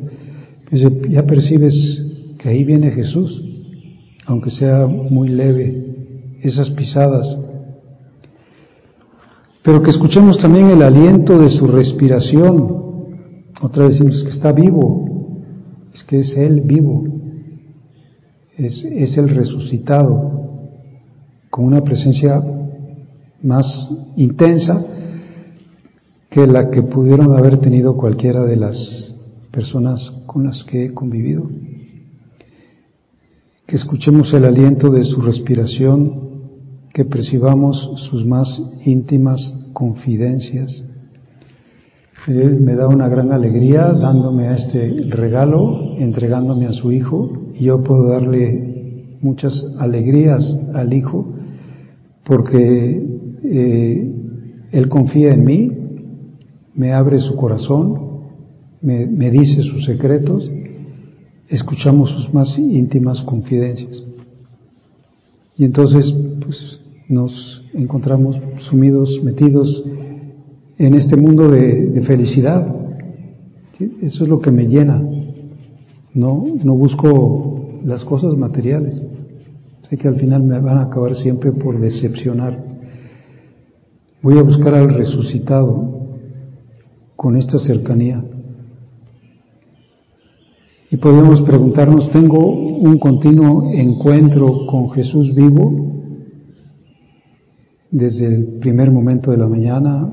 Pues 0.68 0.82
ya 1.10 1.24
percibes 1.24 1.74
que 2.38 2.48
ahí 2.48 2.64
viene 2.64 2.90
Jesús, 2.92 3.44
aunque 4.26 4.50
sea 4.50 4.86
muy 4.86 5.28
leve, 5.28 6.38
esas 6.42 6.70
pisadas. 6.70 7.26
Pero 9.62 9.82
que 9.82 9.90
escuchemos 9.90 10.38
también 10.38 10.70
el 10.70 10.82
aliento 10.82 11.38
de 11.38 11.48
su 11.50 11.66
respiración. 11.66 12.82
Otra 13.60 13.86
vez 13.86 13.98
decimos 13.98 14.22
que 14.24 14.30
está 14.30 14.52
vivo, 14.52 15.40
es 15.94 16.02
que 16.04 16.20
es 16.20 16.36
Él 16.36 16.62
vivo, 16.62 17.04
es, 18.56 18.84
es 18.84 19.16
el 19.16 19.28
resucitado, 19.28 20.40
con 21.50 21.66
una 21.66 21.82
presencia 21.82 22.42
más 23.42 23.66
intensa 24.16 24.84
que 26.30 26.46
la 26.46 26.70
que 26.70 26.82
pudieron 26.82 27.36
haber 27.36 27.58
tenido 27.58 27.96
cualquiera 27.96 28.44
de 28.44 28.56
las 28.56 28.76
personas 29.50 30.00
con 30.26 30.44
las 30.44 30.64
que 30.64 30.86
he 30.86 30.94
convivido 30.94 31.46
que 33.72 33.76
escuchemos 33.76 34.30
el 34.34 34.44
aliento 34.44 34.90
de 34.90 35.02
su 35.02 35.18
respiración, 35.22 36.21
que 36.92 37.04
percibamos 37.04 37.76
sus 38.10 38.24
más 38.26 38.48
íntimas 38.84 39.40
confidencias. 39.72 40.82
Él 42.26 42.60
me 42.60 42.74
da 42.74 42.86
una 42.86 43.08
gran 43.08 43.32
alegría 43.32 43.92
dándome 43.92 44.48
a 44.48 44.56
este 44.56 45.06
regalo, 45.08 45.96
entregándome 45.98 46.66
a 46.66 46.72
su 46.72 46.92
hijo, 46.92 47.32
y 47.54 47.64
yo 47.64 47.82
puedo 47.82 48.08
darle 48.08 49.16
muchas 49.20 49.52
alegrías 49.78 50.42
al 50.74 50.92
hijo 50.92 51.34
porque 52.24 53.06
eh, 53.44 54.14
él 54.70 54.88
confía 54.88 55.32
en 55.32 55.44
mí, 55.44 55.72
me 56.74 56.92
abre 56.92 57.18
su 57.18 57.34
corazón, 57.36 57.94
me, 58.80 59.06
me 59.06 59.30
dice 59.30 59.62
sus 59.62 59.84
secretos 59.84 60.50
escuchamos 61.52 62.10
sus 62.10 62.32
más 62.32 62.58
íntimas 62.58 63.20
confidencias. 63.22 64.02
Y 65.58 65.64
entonces, 65.64 66.14
pues, 66.40 66.80
nos 67.12 67.62
encontramos 67.74 68.40
sumidos, 68.70 69.20
metidos 69.22 69.84
en 70.78 70.94
este 70.94 71.14
mundo 71.16 71.48
de, 71.50 72.02
felicidad. 72.06 72.74
Eso 74.00 74.24
es 74.24 74.30
lo 74.30 74.40
que 74.40 74.50
me 74.50 74.66
llena. 74.66 75.02
No, 76.14 76.44
no 76.64 76.74
busco 76.74 77.80
las 77.84 78.02
cosas 78.04 78.34
materiales. 78.36 79.00
Sé 79.88 79.96
que 79.98 80.08
al 80.08 80.16
final 80.16 80.42
me 80.42 80.58
van 80.58 80.78
a 80.78 80.84
acabar 80.84 81.14
siempre 81.16 81.52
por 81.52 81.78
decepcionar. 81.78 82.64
Voy 84.22 84.38
a 84.38 84.42
buscar 84.42 84.74
al 84.74 84.94
resucitado 84.94 86.16
con 87.14 87.36
esta 87.36 87.58
cercanía. 87.58 88.24
Y 90.90 90.96
podemos 90.96 91.42
preguntarnos, 91.42 92.10
¿tengo 92.10 92.38
un 92.38 92.98
continuo 92.98 93.70
encuentro 93.72 94.66
con 94.66 94.90
Jesús 94.92 95.34
vivo 95.34 95.92
desde 97.92 98.26
el 98.26 98.44
primer 98.58 98.90
momento 98.90 99.30
de 99.30 99.36
la 99.36 99.46
mañana? 99.46 100.10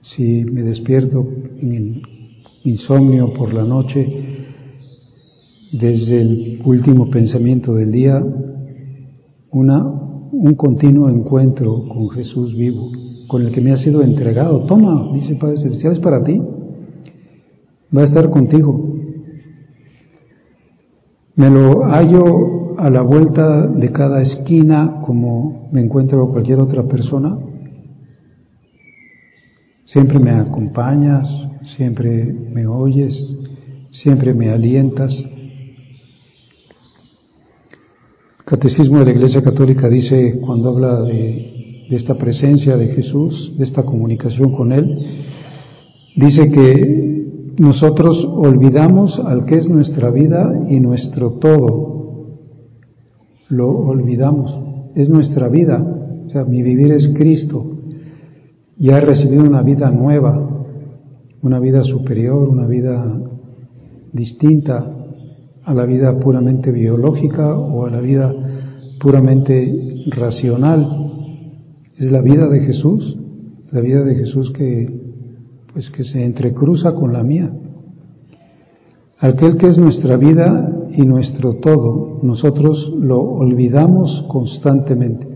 Si 0.00 0.44
me 0.44 0.62
despierto 0.62 1.26
en 1.62 2.02
insomnio 2.64 3.32
por 3.32 3.54
la 3.54 3.64
noche, 3.64 4.06
desde 5.72 6.20
el 6.20 6.62
último 6.64 7.08
pensamiento 7.08 7.74
del 7.74 7.92
día, 7.92 8.22
una, 9.50 9.84
un 9.84 10.54
continuo 10.54 11.08
encuentro 11.08 11.88
con 11.88 12.10
Jesús 12.10 12.56
vivo, 12.56 12.90
con 13.28 13.42
el 13.42 13.52
que 13.52 13.60
me 13.60 13.72
ha 13.72 13.76
sido 13.76 14.02
entregado. 14.02 14.66
Toma, 14.66 15.12
dice 15.14 15.36
Padre 15.36 15.58
Celestial, 15.58 15.92
es 15.92 15.98
para 16.00 16.22
ti. 16.22 16.40
Va 17.96 18.02
a 18.02 18.04
estar 18.04 18.28
contigo. 18.30 18.96
Me 21.36 21.50
lo 21.50 21.84
hallo 21.84 22.65
a 22.78 22.90
la 22.90 23.02
vuelta 23.02 23.66
de 23.66 23.90
cada 23.90 24.22
esquina 24.22 25.00
como 25.04 25.68
me 25.72 25.80
encuentro 25.80 26.28
cualquier 26.28 26.60
otra 26.60 26.84
persona. 26.84 27.38
Siempre 29.84 30.18
me 30.18 30.30
acompañas, 30.30 31.28
siempre 31.76 32.24
me 32.24 32.66
oyes, 32.66 33.14
siempre 33.92 34.34
me 34.34 34.50
alientas. 34.50 35.12
El 38.38 38.44
Catecismo 38.44 38.98
de 38.98 39.06
la 39.06 39.12
Iglesia 39.12 39.42
Católica 39.42 39.88
dice, 39.88 40.40
cuando 40.44 40.70
habla 40.70 41.02
de, 41.02 41.86
de 41.88 41.96
esta 41.96 42.16
presencia 42.16 42.76
de 42.76 42.88
Jesús, 42.94 43.54
de 43.56 43.64
esta 43.64 43.84
comunicación 43.84 44.52
con 44.52 44.72
Él, 44.72 45.24
dice 46.16 46.50
que 46.50 47.16
nosotros 47.58 48.24
olvidamos 48.24 49.18
al 49.20 49.46
que 49.46 49.56
es 49.56 49.68
nuestra 49.68 50.10
vida 50.10 50.52
y 50.68 50.78
nuestro 50.80 51.32
todo. 51.38 51.95
Lo 53.48 53.68
olvidamos. 53.68 54.58
Es 54.94 55.08
nuestra 55.08 55.48
vida. 55.48 55.84
O 56.26 56.30
sea, 56.30 56.44
mi 56.44 56.62
vivir 56.62 56.92
es 56.92 57.12
Cristo. 57.16 57.76
Ya 58.78 58.98
he 58.98 59.00
recibido 59.00 59.44
una 59.44 59.62
vida 59.62 59.90
nueva, 59.90 60.66
una 61.42 61.60
vida 61.60 61.82
superior, 61.84 62.48
una 62.48 62.66
vida 62.66 63.20
distinta 64.12 64.92
a 65.64 65.74
la 65.74 65.84
vida 65.84 66.18
puramente 66.18 66.70
biológica 66.70 67.56
o 67.56 67.86
a 67.86 67.90
la 67.90 68.00
vida 68.00 68.32
puramente 69.00 70.04
racional. 70.08 71.06
Es 71.98 72.10
la 72.10 72.20
vida 72.20 72.48
de 72.48 72.60
Jesús, 72.60 73.16
la 73.70 73.80
vida 73.80 74.04
de 74.04 74.14
Jesús 74.14 74.52
que 74.52 75.06
pues 75.72 75.90
que 75.90 76.04
se 76.04 76.24
entrecruza 76.24 76.94
con 76.94 77.12
la 77.12 77.22
mía. 77.22 77.52
Aquel 79.18 79.58
que 79.58 79.68
es 79.68 79.76
nuestra 79.76 80.16
vida 80.16 80.75
y 80.92 81.02
nuestro 81.02 81.54
todo, 81.54 82.20
nosotros 82.22 82.92
lo 82.98 83.20
olvidamos 83.20 84.24
constantemente. 84.28 85.26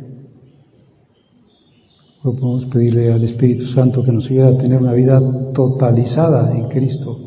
podemos 2.22 2.66
pedirle 2.66 3.12
al 3.12 3.24
Espíritu 3.24 3.66
Santo 3.66 4.02
que 4.02 4.12
nos 4.12 4.26
ayude 4.26 4.48
a 4.48 4.58
tener 4.58 4.80
una 4.80 4.92
vida 4.92 5.20
totalizada 5.54 6.56
en 6.56 6.68
Cristo, 6.68 7.18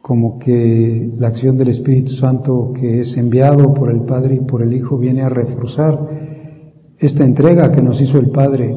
como 0.00 0.38
que 0.38 1.12
la 1.18 1.28
acción 1.28 1.56
del 1.58 1.68
Espíritu 1.68 2.12
Santo 2.12 2.72
que 2.74 3.00
es 3.00 3.16
enviado 3.16 3.74
por 3.74 3.90
el 3.90 4.02
Padre 4.02 4.36
y 4.36 4.40
por 4.40 4.62
el 4.62 4.72
Hijo 4.72 4.98
viene 4.98 5.22
a 5.22 5.28
reforzar 5.28 5.98
esta 6.98 7.24
entrega 7.24 7.70
que 7.72 7.82
nos 7.82 8.00
hizo 8.00 8.18
el 8.18 8.30
Padre 8.30 8.76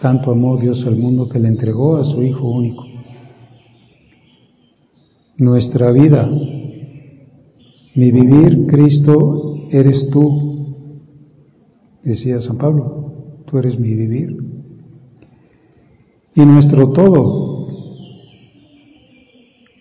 tanto 0.00 0.30
amó 0.30 0.56
Dios 0.56 0.84
al 0.86 0.96
mundo 0.96 1.28
que 1.28 1.38
le 1.38 1.48
entregó 1.48 1.96
a 1.96 2.04
su 2.04 2.22
Hijo 2.22 2.48
único. 2.48 2.84
Nuestra 5.38 5.90
vida, 5.92 6.28
mi 7.94 8.10
vivir, 8.10 8.66
Cristo, 8.66 9.66
eres 9.70 10.08
tú, 10.10 10.74
decía 12.02 12.40
San 12.40 12.58
Pablo, 12.58 13.42
tú 13.46 13.58
eres 13.58 13.78
mi 13.78 13.94
vivir. 13.94 14.36
Y 16.34 16.40
nuestro 16.40 16.90
todo, 16.90 17.66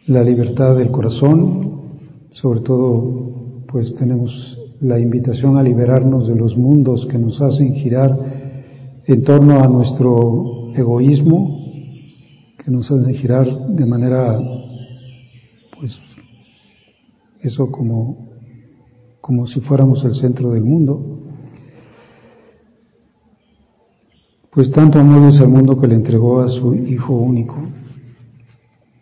la 0.08 0.24
libertad 0.24 0.76
del 0.76 0.90
corazón, 0.90 1.82
sobre 2.32 2.62
todo, 2.62 3.64
pues 3.68 3.94
tenemos 3.96 4.58
la 4.82 5.00
invitación 5.00 5.58
a 5.58 5.64
liberarnos 5.64 6.28
de 6.28 6.36
los 6.36 6.58
mundos 6.58 7.06
que 7.08 7.18
nos 7.18 7.42
hacen 7.42 7.74
girar 7.74 8.18
en 9.06 9.24
torno 9.24 9.60
a 9.60 9.68
nuestro 9.68 10.74
egoísmo 10.76 11.58
que 12.64 12.72
nos 12.72 12.90
hace 12.92 13.14
girar 13.14 13.48
de 13.70 13.86
manera, 13.86 14.40
pues, 15.80 15.98
eso 17.48 17.72
como, 17.72 18.30
como 19.22 19.48
si 19.48 19.60
fuéramos 19.62 20.04
el 20.06 20.16
centro 20.16 20.52
del 20.52 20.64
mundo. 20.64 21.20
Pues 24.52 24.72
tanto 24.72 25.00
amó 25.00 25.28
Dios 25.28 25.42
al 25.42 25.50
mundo 25.50 25.80
que 25.80 25.88
le 25.88 25.96
entregó 25.96 26.42
a 26.42 26.50
su 26.50 26.74
Hijo 26.74 27.14
único, 27.14 27.56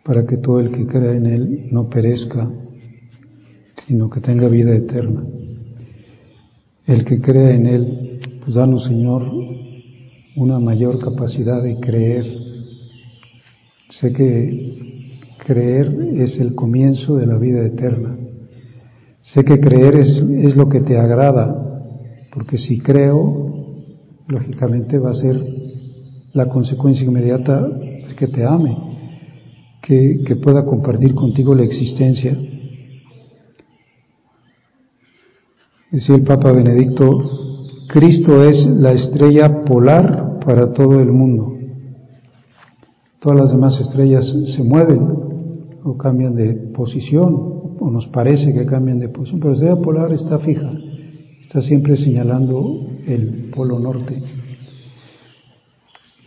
para 0.04 0.26
que 0.26 0.36
todo 0.36 0.60
el 0.60 0.70
que 0.70 0.86
crea 0.86 1.12
en 1.12 1.26
Él 1.26 1.68
no 1.70 1.88
perezca, 1.88 2.50
sino 3.86 4.10
que 4.10 4.20
tenga 4.20 4.48
vida 4.48 4.74
eterna. 4.74 5.24
El 6.86 7.04
que 7.04 7.20
crea 7.20 7.50
en 7.50 7.66
Él, 7.66 8.20
pues 8.44 8.54
danos 8.54 8.84
Señor 8.84 9.22
una 10.36 10.60
mayor 10.60 10.98
capacidad 10.98 11.62
de 11.62 11.80
creer. 11.80 12.26
Sé 13.88 14.12
que 14.12 14.86
creer 15.46 15.86
es 16.16 16.38
el 16.38 16.54
comienzo 16.54 17.16
de 17.16 17.26
la 17.26 17.38
vida 17.38 17.64
eterna. 17.64 18.18
Sé 19.32 19.44
que 19.44 19.58
creer 19.58 19.96
es, 19.96 20.08
es 20.18 20.56
lo 20.56 20.68
que 20.68 20.80
te 20.80 20.98
agrada, 20.98 21.64
porque 22.32 22.58
si 22.58 22.78
creo, 22.80 23.46
lógicamente 24.28 24.98
va 24.98 25.10
a 25.10 25.14
ser 25.14 25.36
la 26.32 26.48
consecuencia 26.48 27.04
inmediata 27.04 27.66
que 28.16 28.28
te 28.28 28.44
ame, 28.44 28.76
que, 29.82 30.22
que 30.24 30.36
pueda 30.36 30.64
compartir 30.64 31.14
contigo 31.14 31.54
la 31.54 31.64
existencia. 31.64 32.36
Decía 35.90 36.16
el 36.16 36.24
Papa 36.24 36.52
Benedicto, 36.52 37.08
Cristo 37.88 38.44
es 38.44 38.64
la 38.66 38.92
estrella 38.92 39.64
polar 39.64 40.38
para 40.44 40.72
todo 40.72 41.00
el 41.00 41.10
mundo. 41.10 41.56
Todas 43.20 43.40
las 43.40 43.50
demás 43.50 43.80
estrellas 43.80 44.24
se 44.56 44.62
mueven 44.62 45.00
o 45.82 45.96
cambian 45.96 46.34
de 46.34 46.54
posición, 46.74 47.55
o 47.86 47.90
nos 47.90 48.08
parece 48.08 48.52
que 48.52 48.66
cambian 48.66 48.98
de 48.98 49.08
posición, 49.08 49.38
pero 49.38 49.50
la 49.50 49.54
estrella 49.54 49.80
polar 49.80 50.12
está 50.12 50.38
fija, 50.40 50.72
está 51.42 51.60
siempre 51.60 51.96
señalando 51.96 52.84
el 53.06 53.50
polo 53.54 53.78
norte. 53.78 54.20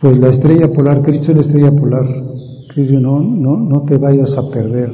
Pues 0.00 0.16
la 0.18 0.30
estrella 0.30 0.72
polar, 0.72 1.02
Cristo 1.02 1.32
es 1.32 1.36
la 1.36 1.42
estrella 1.42 1.70
polar. 1.72 2.06
Cristo, 2.72 2.98
no, 2.98 3.20
no, 3.20 3.58
no 3.58 3.82
te 3.82 3.98
vayas 3.98 4.32
a 4.38 4.48
perder. 4.48 4.90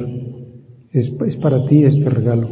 Es, 0.91 1.15
es 1.25 1.37
para 1.37 1.65
ti 1.67 1.85
este 1.85 2.09
regalo. 2.09 2.49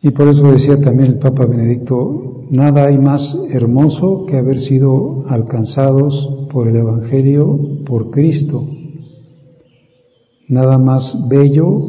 Y 0.00 0.10
por 0.10 0.26
eso 0.26 0.42
decía 0.50 0.80
también 0.80 1.12
el 1.12 1.18
Papa 1.20 1.46
Benedicto, 1.46 2.46
nada 2.50 2.86
hay 2.86 2.98
más 2.98 3.22
hermoso 3.50 4.26
que 4.26 4.38
haber 4.38 4.58
sido 4.58 5.24
alcanzados 5.28 6.48
por 6.50 6.66
el 6.66 6.74
Evangelio, 6.74 7.84
por 7.86 8.10
Cristo. 8.10 8.66
Nada 10.52 10.76
más 10.76 11.16
bello 11.30 11.80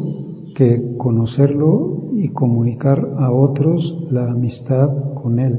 que 0.54 0.96
conocerlo 0.96 2.12
y 2.16 2.28
comunicar 2.28 3.10
a 3.18 3.30
otros 3.30 4.06
la 4.10 4.30
amistad 4.30 4.88
con 5.12 5.38
Él. 5.38 5.58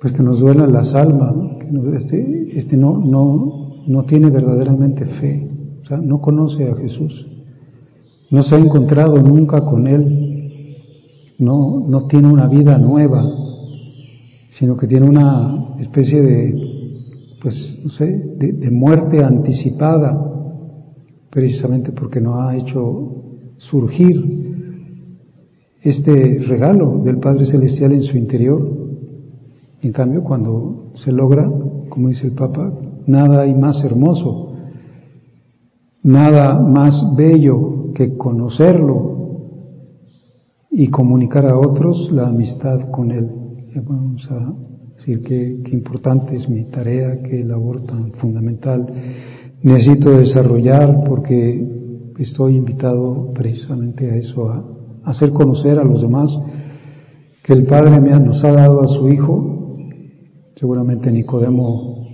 Pues 0.00 0.12
que 0.12 0.24
nos 0.24 0.40
duela 0.40 0.66
las 0.66 0.92
almas, 0.92 1.32
que 1.60 1.96
este, 1.96 2.58
este 2.58 2.76
no, 2.76 2.98
no, 2.98 3.84
no 3.86 4.04
tiene 4.06 4.28
verdaderamente 4.28 5.04
fe, 5.04 5.48
o 5.84 5.86
sea, 5.86 5.98
no 5.98 6.20
conoce 6.20 6.68
a 6.68 6.74
Jesús, 6.74 7.28
no 8.32 8.42
se 8.42 8.56
ha 8.56 8.58
encontrado 8.58 9.14
nunca 9.22 9.64
con 9.64 9.86
Él, 9.86 10.78
no, 11.38 11.86
no 11.88 12.08
tiene 12.08 12.26
una 12.26 12.48
vida 12.48 12.76
nueva, 12.76 13.24
sino 14.48 14.76
que 14.76 14.88
tiene 14.88 15.08
una 15.08 15.76
especie 15.78 16.20
de, 16.20 17.36
pues, 17.40 17.78
no 17.84 17.90
sé, 17.90 18.04
de 18.36 18.70
muerte 18.72 19.22
anticipada, 19.22 20.32
precisamente 21.34 21.90
porque 21.90 22.20
no 22.20 22.40
ha 22.40 22.56
hecho 22.56 23.24
surgir 23.56 24.22
este 25.82 26.38
regalo 26.46 27.02
del 27.04 27.18
Padre 27.18 27.44
Celestial 27.44 27.92
en 27.92 28.02
su 28.02 28.16
interior. 28.16 28.62
En 29.82 29.92
cambio, 29.92 30.22
cuando 30.22 30.92
se 30.94 31.10
logra, 31.10 31.50
como 31.88 32.08
dice 32.08 32.28
el 32.28 32.34
Papa, 32.34 32.72
nada 33.08 33.42
hay 33.42 33.52
más 33.52 33.84
hermoso, 33.84 34.52
nada 36.04 36.60
más 36.60 36.94
bello 37.16 37.92
que 37.94 38.16
conocerlo 38.16 39.40
y 40.70 40.86
comunicar 40.86 41.46
a 41.46 41.58
otros 41.58 42.12
la 42.12 42.28
amistad 42.28 42.90
con 42.92 43.10
Él. 43.10 43.28
Vamos 43.84 44.30
a 44.30 44.54
decir 44.96 45.20
qué 45.20 45.70
importante 45.72 46.36
es 46.36 46.48
mi 46.48 46.64
tarea, 46.70 47.20
qué 47.22 47.42
labor 47.42 47.80
tan 47.80 48.12
fundamental 48.12 48.86
necesito 49.64 50.10
desarrollar 50.18 51.04
porque 51.04 52.14
estoy 52.18 52.56
invitado 52.56 53.32
precisamente 53.32 54.10
a 54.10 54.16
eso, 54.16 54.48
a, 54.50 54.62
hacer 55.04 55.32
conocer 55.32 55.78
a 55.78 55.84
los 55.84 56.02
demás 56.02 56.30
que 57.42 57.54
el 57.54 57.66
Padre 57.66 57.98
nos 58.20 58.44
ha 58.44 58.52
dado 58.52 58.82
a 58.82 58.88
su 58.88 59.08
Hijo. 59.08 59.76
Seguramente 60.54 61.10
Nicodemo 61.10 62.06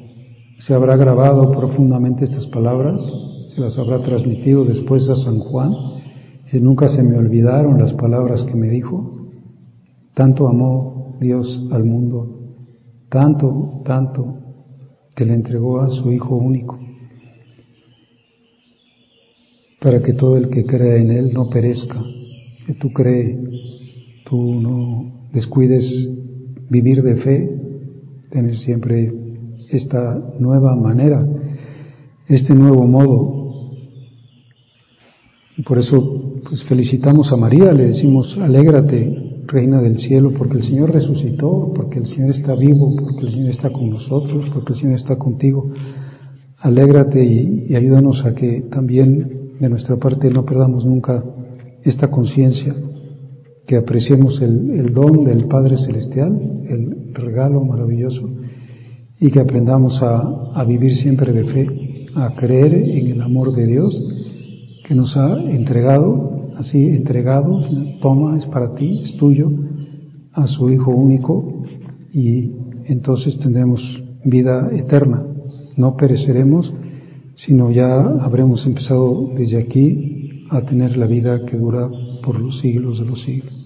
se 0.60 0.74
habrá 0.74 0.96
grabado 0.96 1.52
profundamente 1.52 2.24
estas 2.24 2.46
palabras, 2.46 3.00
se 3.54 3.60
las 3.60 3.76
habrá 3.78 3.98
transmitido 3.98 4.64
después 4.64 5.08
a 5.08 5.16
San 5.16 5.40
Juan 5.40 5.72
si 6.46 6.60
nunca 6.60 6.88
se 6.88 7.02
me 7.02 7.16
olvidaron 7.16 7.78
las 7.78 7.92
palabras 7.94 8.42
que 8.44 8.54
me 8.54 8.68
dijo. 8.68 9.12
Tanto 10.14 10.48
amó 10.48 11.16
Dios 11.20 11.68
al 11.70 11.84
mundo, 11.84 12.26
tanto, 13.08 13.82
tanto, 13.84 14.34
que 15.14 15.24
le 15.24 15.34
entregó 15.34 15.80
a 15.80 15.90
su 15.90 16.10
Hijo 16.10 16.34
único, 16.34 16.79
para 19.80 20.00
que 20.02 20.12
todo 20.12 20.36
el 20.36 20.50
que 20.50 20.64
crea 20.64 20.96
en 20.96 21.10
Él 21.10 21.32
no 21.32 21.48
perezca. 21.48 22.00
Que 22.66 22.74
tú 22.74 22.92
crees, 22.92 23.38
tú 24.28 24.60
no 24.60 25.28
descuides 25.32 25.84
vivir 26.68 27.02
de 27.02 27.16
fe, 27.16 27.60
tener 28.30 28.56
siempre 28.58 29.12
esta 29.70 30.34
nueva 30.38 30.76
manera, 30.76 31.26
este 32.28 32.54
nuevo 32.54 32.86
modo. 32.86 33.72
Y 35.56 35.62
por 35.62 35.78
eso 35.78 36.42
pues 36.48 36.62
felicitamos 36.64 37.32
a 37.32 37.36
María, 37.36 37.72
le 37.72 37.86
decimos, 37.86 38.36
alégrate, 38.38 39.26
Reina 39.46 39.80
del 39.80 39.98
Cielo, 39.98 40.32
porque 40.36 40.58
el 40.58 40.62
Señor 40.62 40.92
resucitó, 40.92 41.72
porque 41.74 41.98
el 41.98 42.06
Señor 42.06 42.30
está 42.30 42.54
vivo, 42.54 42.94
porque 42.96 43.26
el 43.26 43.32
Señor 43.32 43.50
está 43.50 43.70
con 43.70 43.90
nosotros, 43.90 44.48
porque 44.54 44.74
el 44.74 44.78
Señor 44.78 44.94
está 44.94 45.16
contigo. 45.16 45.72
Alégrate 46.58 47.24
y, 47.24 47.66
y 47.68 47.74
ayúdanos 47.74 48.24
a 48.24 48.34
que 48.34 48.62
también 48.70 49.39
de 49.60 49.68
nuestra 49.68 49.96
parte 49.96 50.30
no 50.30 50.44
perdamos 50.44 50.84
nunca 50.84 51.22
esta 51.82 52.10
conciencia, 52.10 52.74
que 53.66 53.76
apreciemos 53.76 54.40
el, 54.42 54.70
el 54.70 54.92
don 54.92 55.24
del 55.24 55.44
Padre 55.44 55.76
Celestial, 55.76 56.32
el 56.68 57.14
regalo 57.14 57.62
maravilloso, 57.62 58.28
y 59.20 59.30
que 59.30 59.38
aprendamos 59.38 60.02
a, 60.02 60.52
a 60.54 60.64
vivir 60.64 60.92
siempre 60.96 61.32
de 61.32 61.44
fe, 61.44 62.06
a 62.14 62.34
creer 62.34 62.74
en 62.74 63.06
el 63.08 63.20
amor 63.20 63.54
de 63.54 63.66
Dios 63.66 63.94
que 64.84 64.94
nos 64.94 65.16
ha 65.16 65.40
entregado, 65.40 66.48
así 66.56 66.78
entregado, 66.88 67.60
toma, 68.00 68.38
es 68.38 68.46
para 68.46 68.74
ti, 68.74 69.02
es 69.04 69.16
tuyo, 69.18 69.50
a 70.32 70.46
su 70.46 70.70
Hijo 70.70 70.90
único 70.90 71.64
y 72.12 72.52
entonces 72.86 73.38
tendremos 73.38 73.80
vida 74.24 74.70
eterna. 74.72 75.22
No 75.76 75.96
pereceremos, 75.96 76.72
sino 77.44 77.70
ya 77.70 78.00
habremos 78.22 78.66
empezado 78.66 79.30
desde 79.34 79.58
aquí 79.58 80.46
a 80.50 80.62
tener 80.62 80.96
la 80.96 81.06
vida 81.06 81.44
que 81.46 81.56
dura 81.56 81.88
por 82.22 82.38
los 82.38 82.60
siglos 82.60 82.98
de 82.98 83.06
los 83.06 83.22
siglos. 83.22 83.60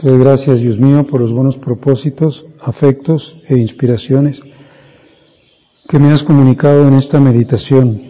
Te 0.00 0.08
doy 0.08 0.18
gracias, 0.18 0.60
Dios 0.60 0.78
mío, 0.78 1.06
por 1.06 1.20
los 1.20 1.30
buenos 1.30 1.58
propósitos, 1.58 2.46
afectos 2.58 3.36
e 3.46 3.58
inspiraciones 3.58 4.40
que 5.86 5.98
me 5.98 6.10
has 6.10 6.22
comunicado 6.22 6.88
en 6.88 6.94
esta 6.94 7.20
meditación. 7.20 8.09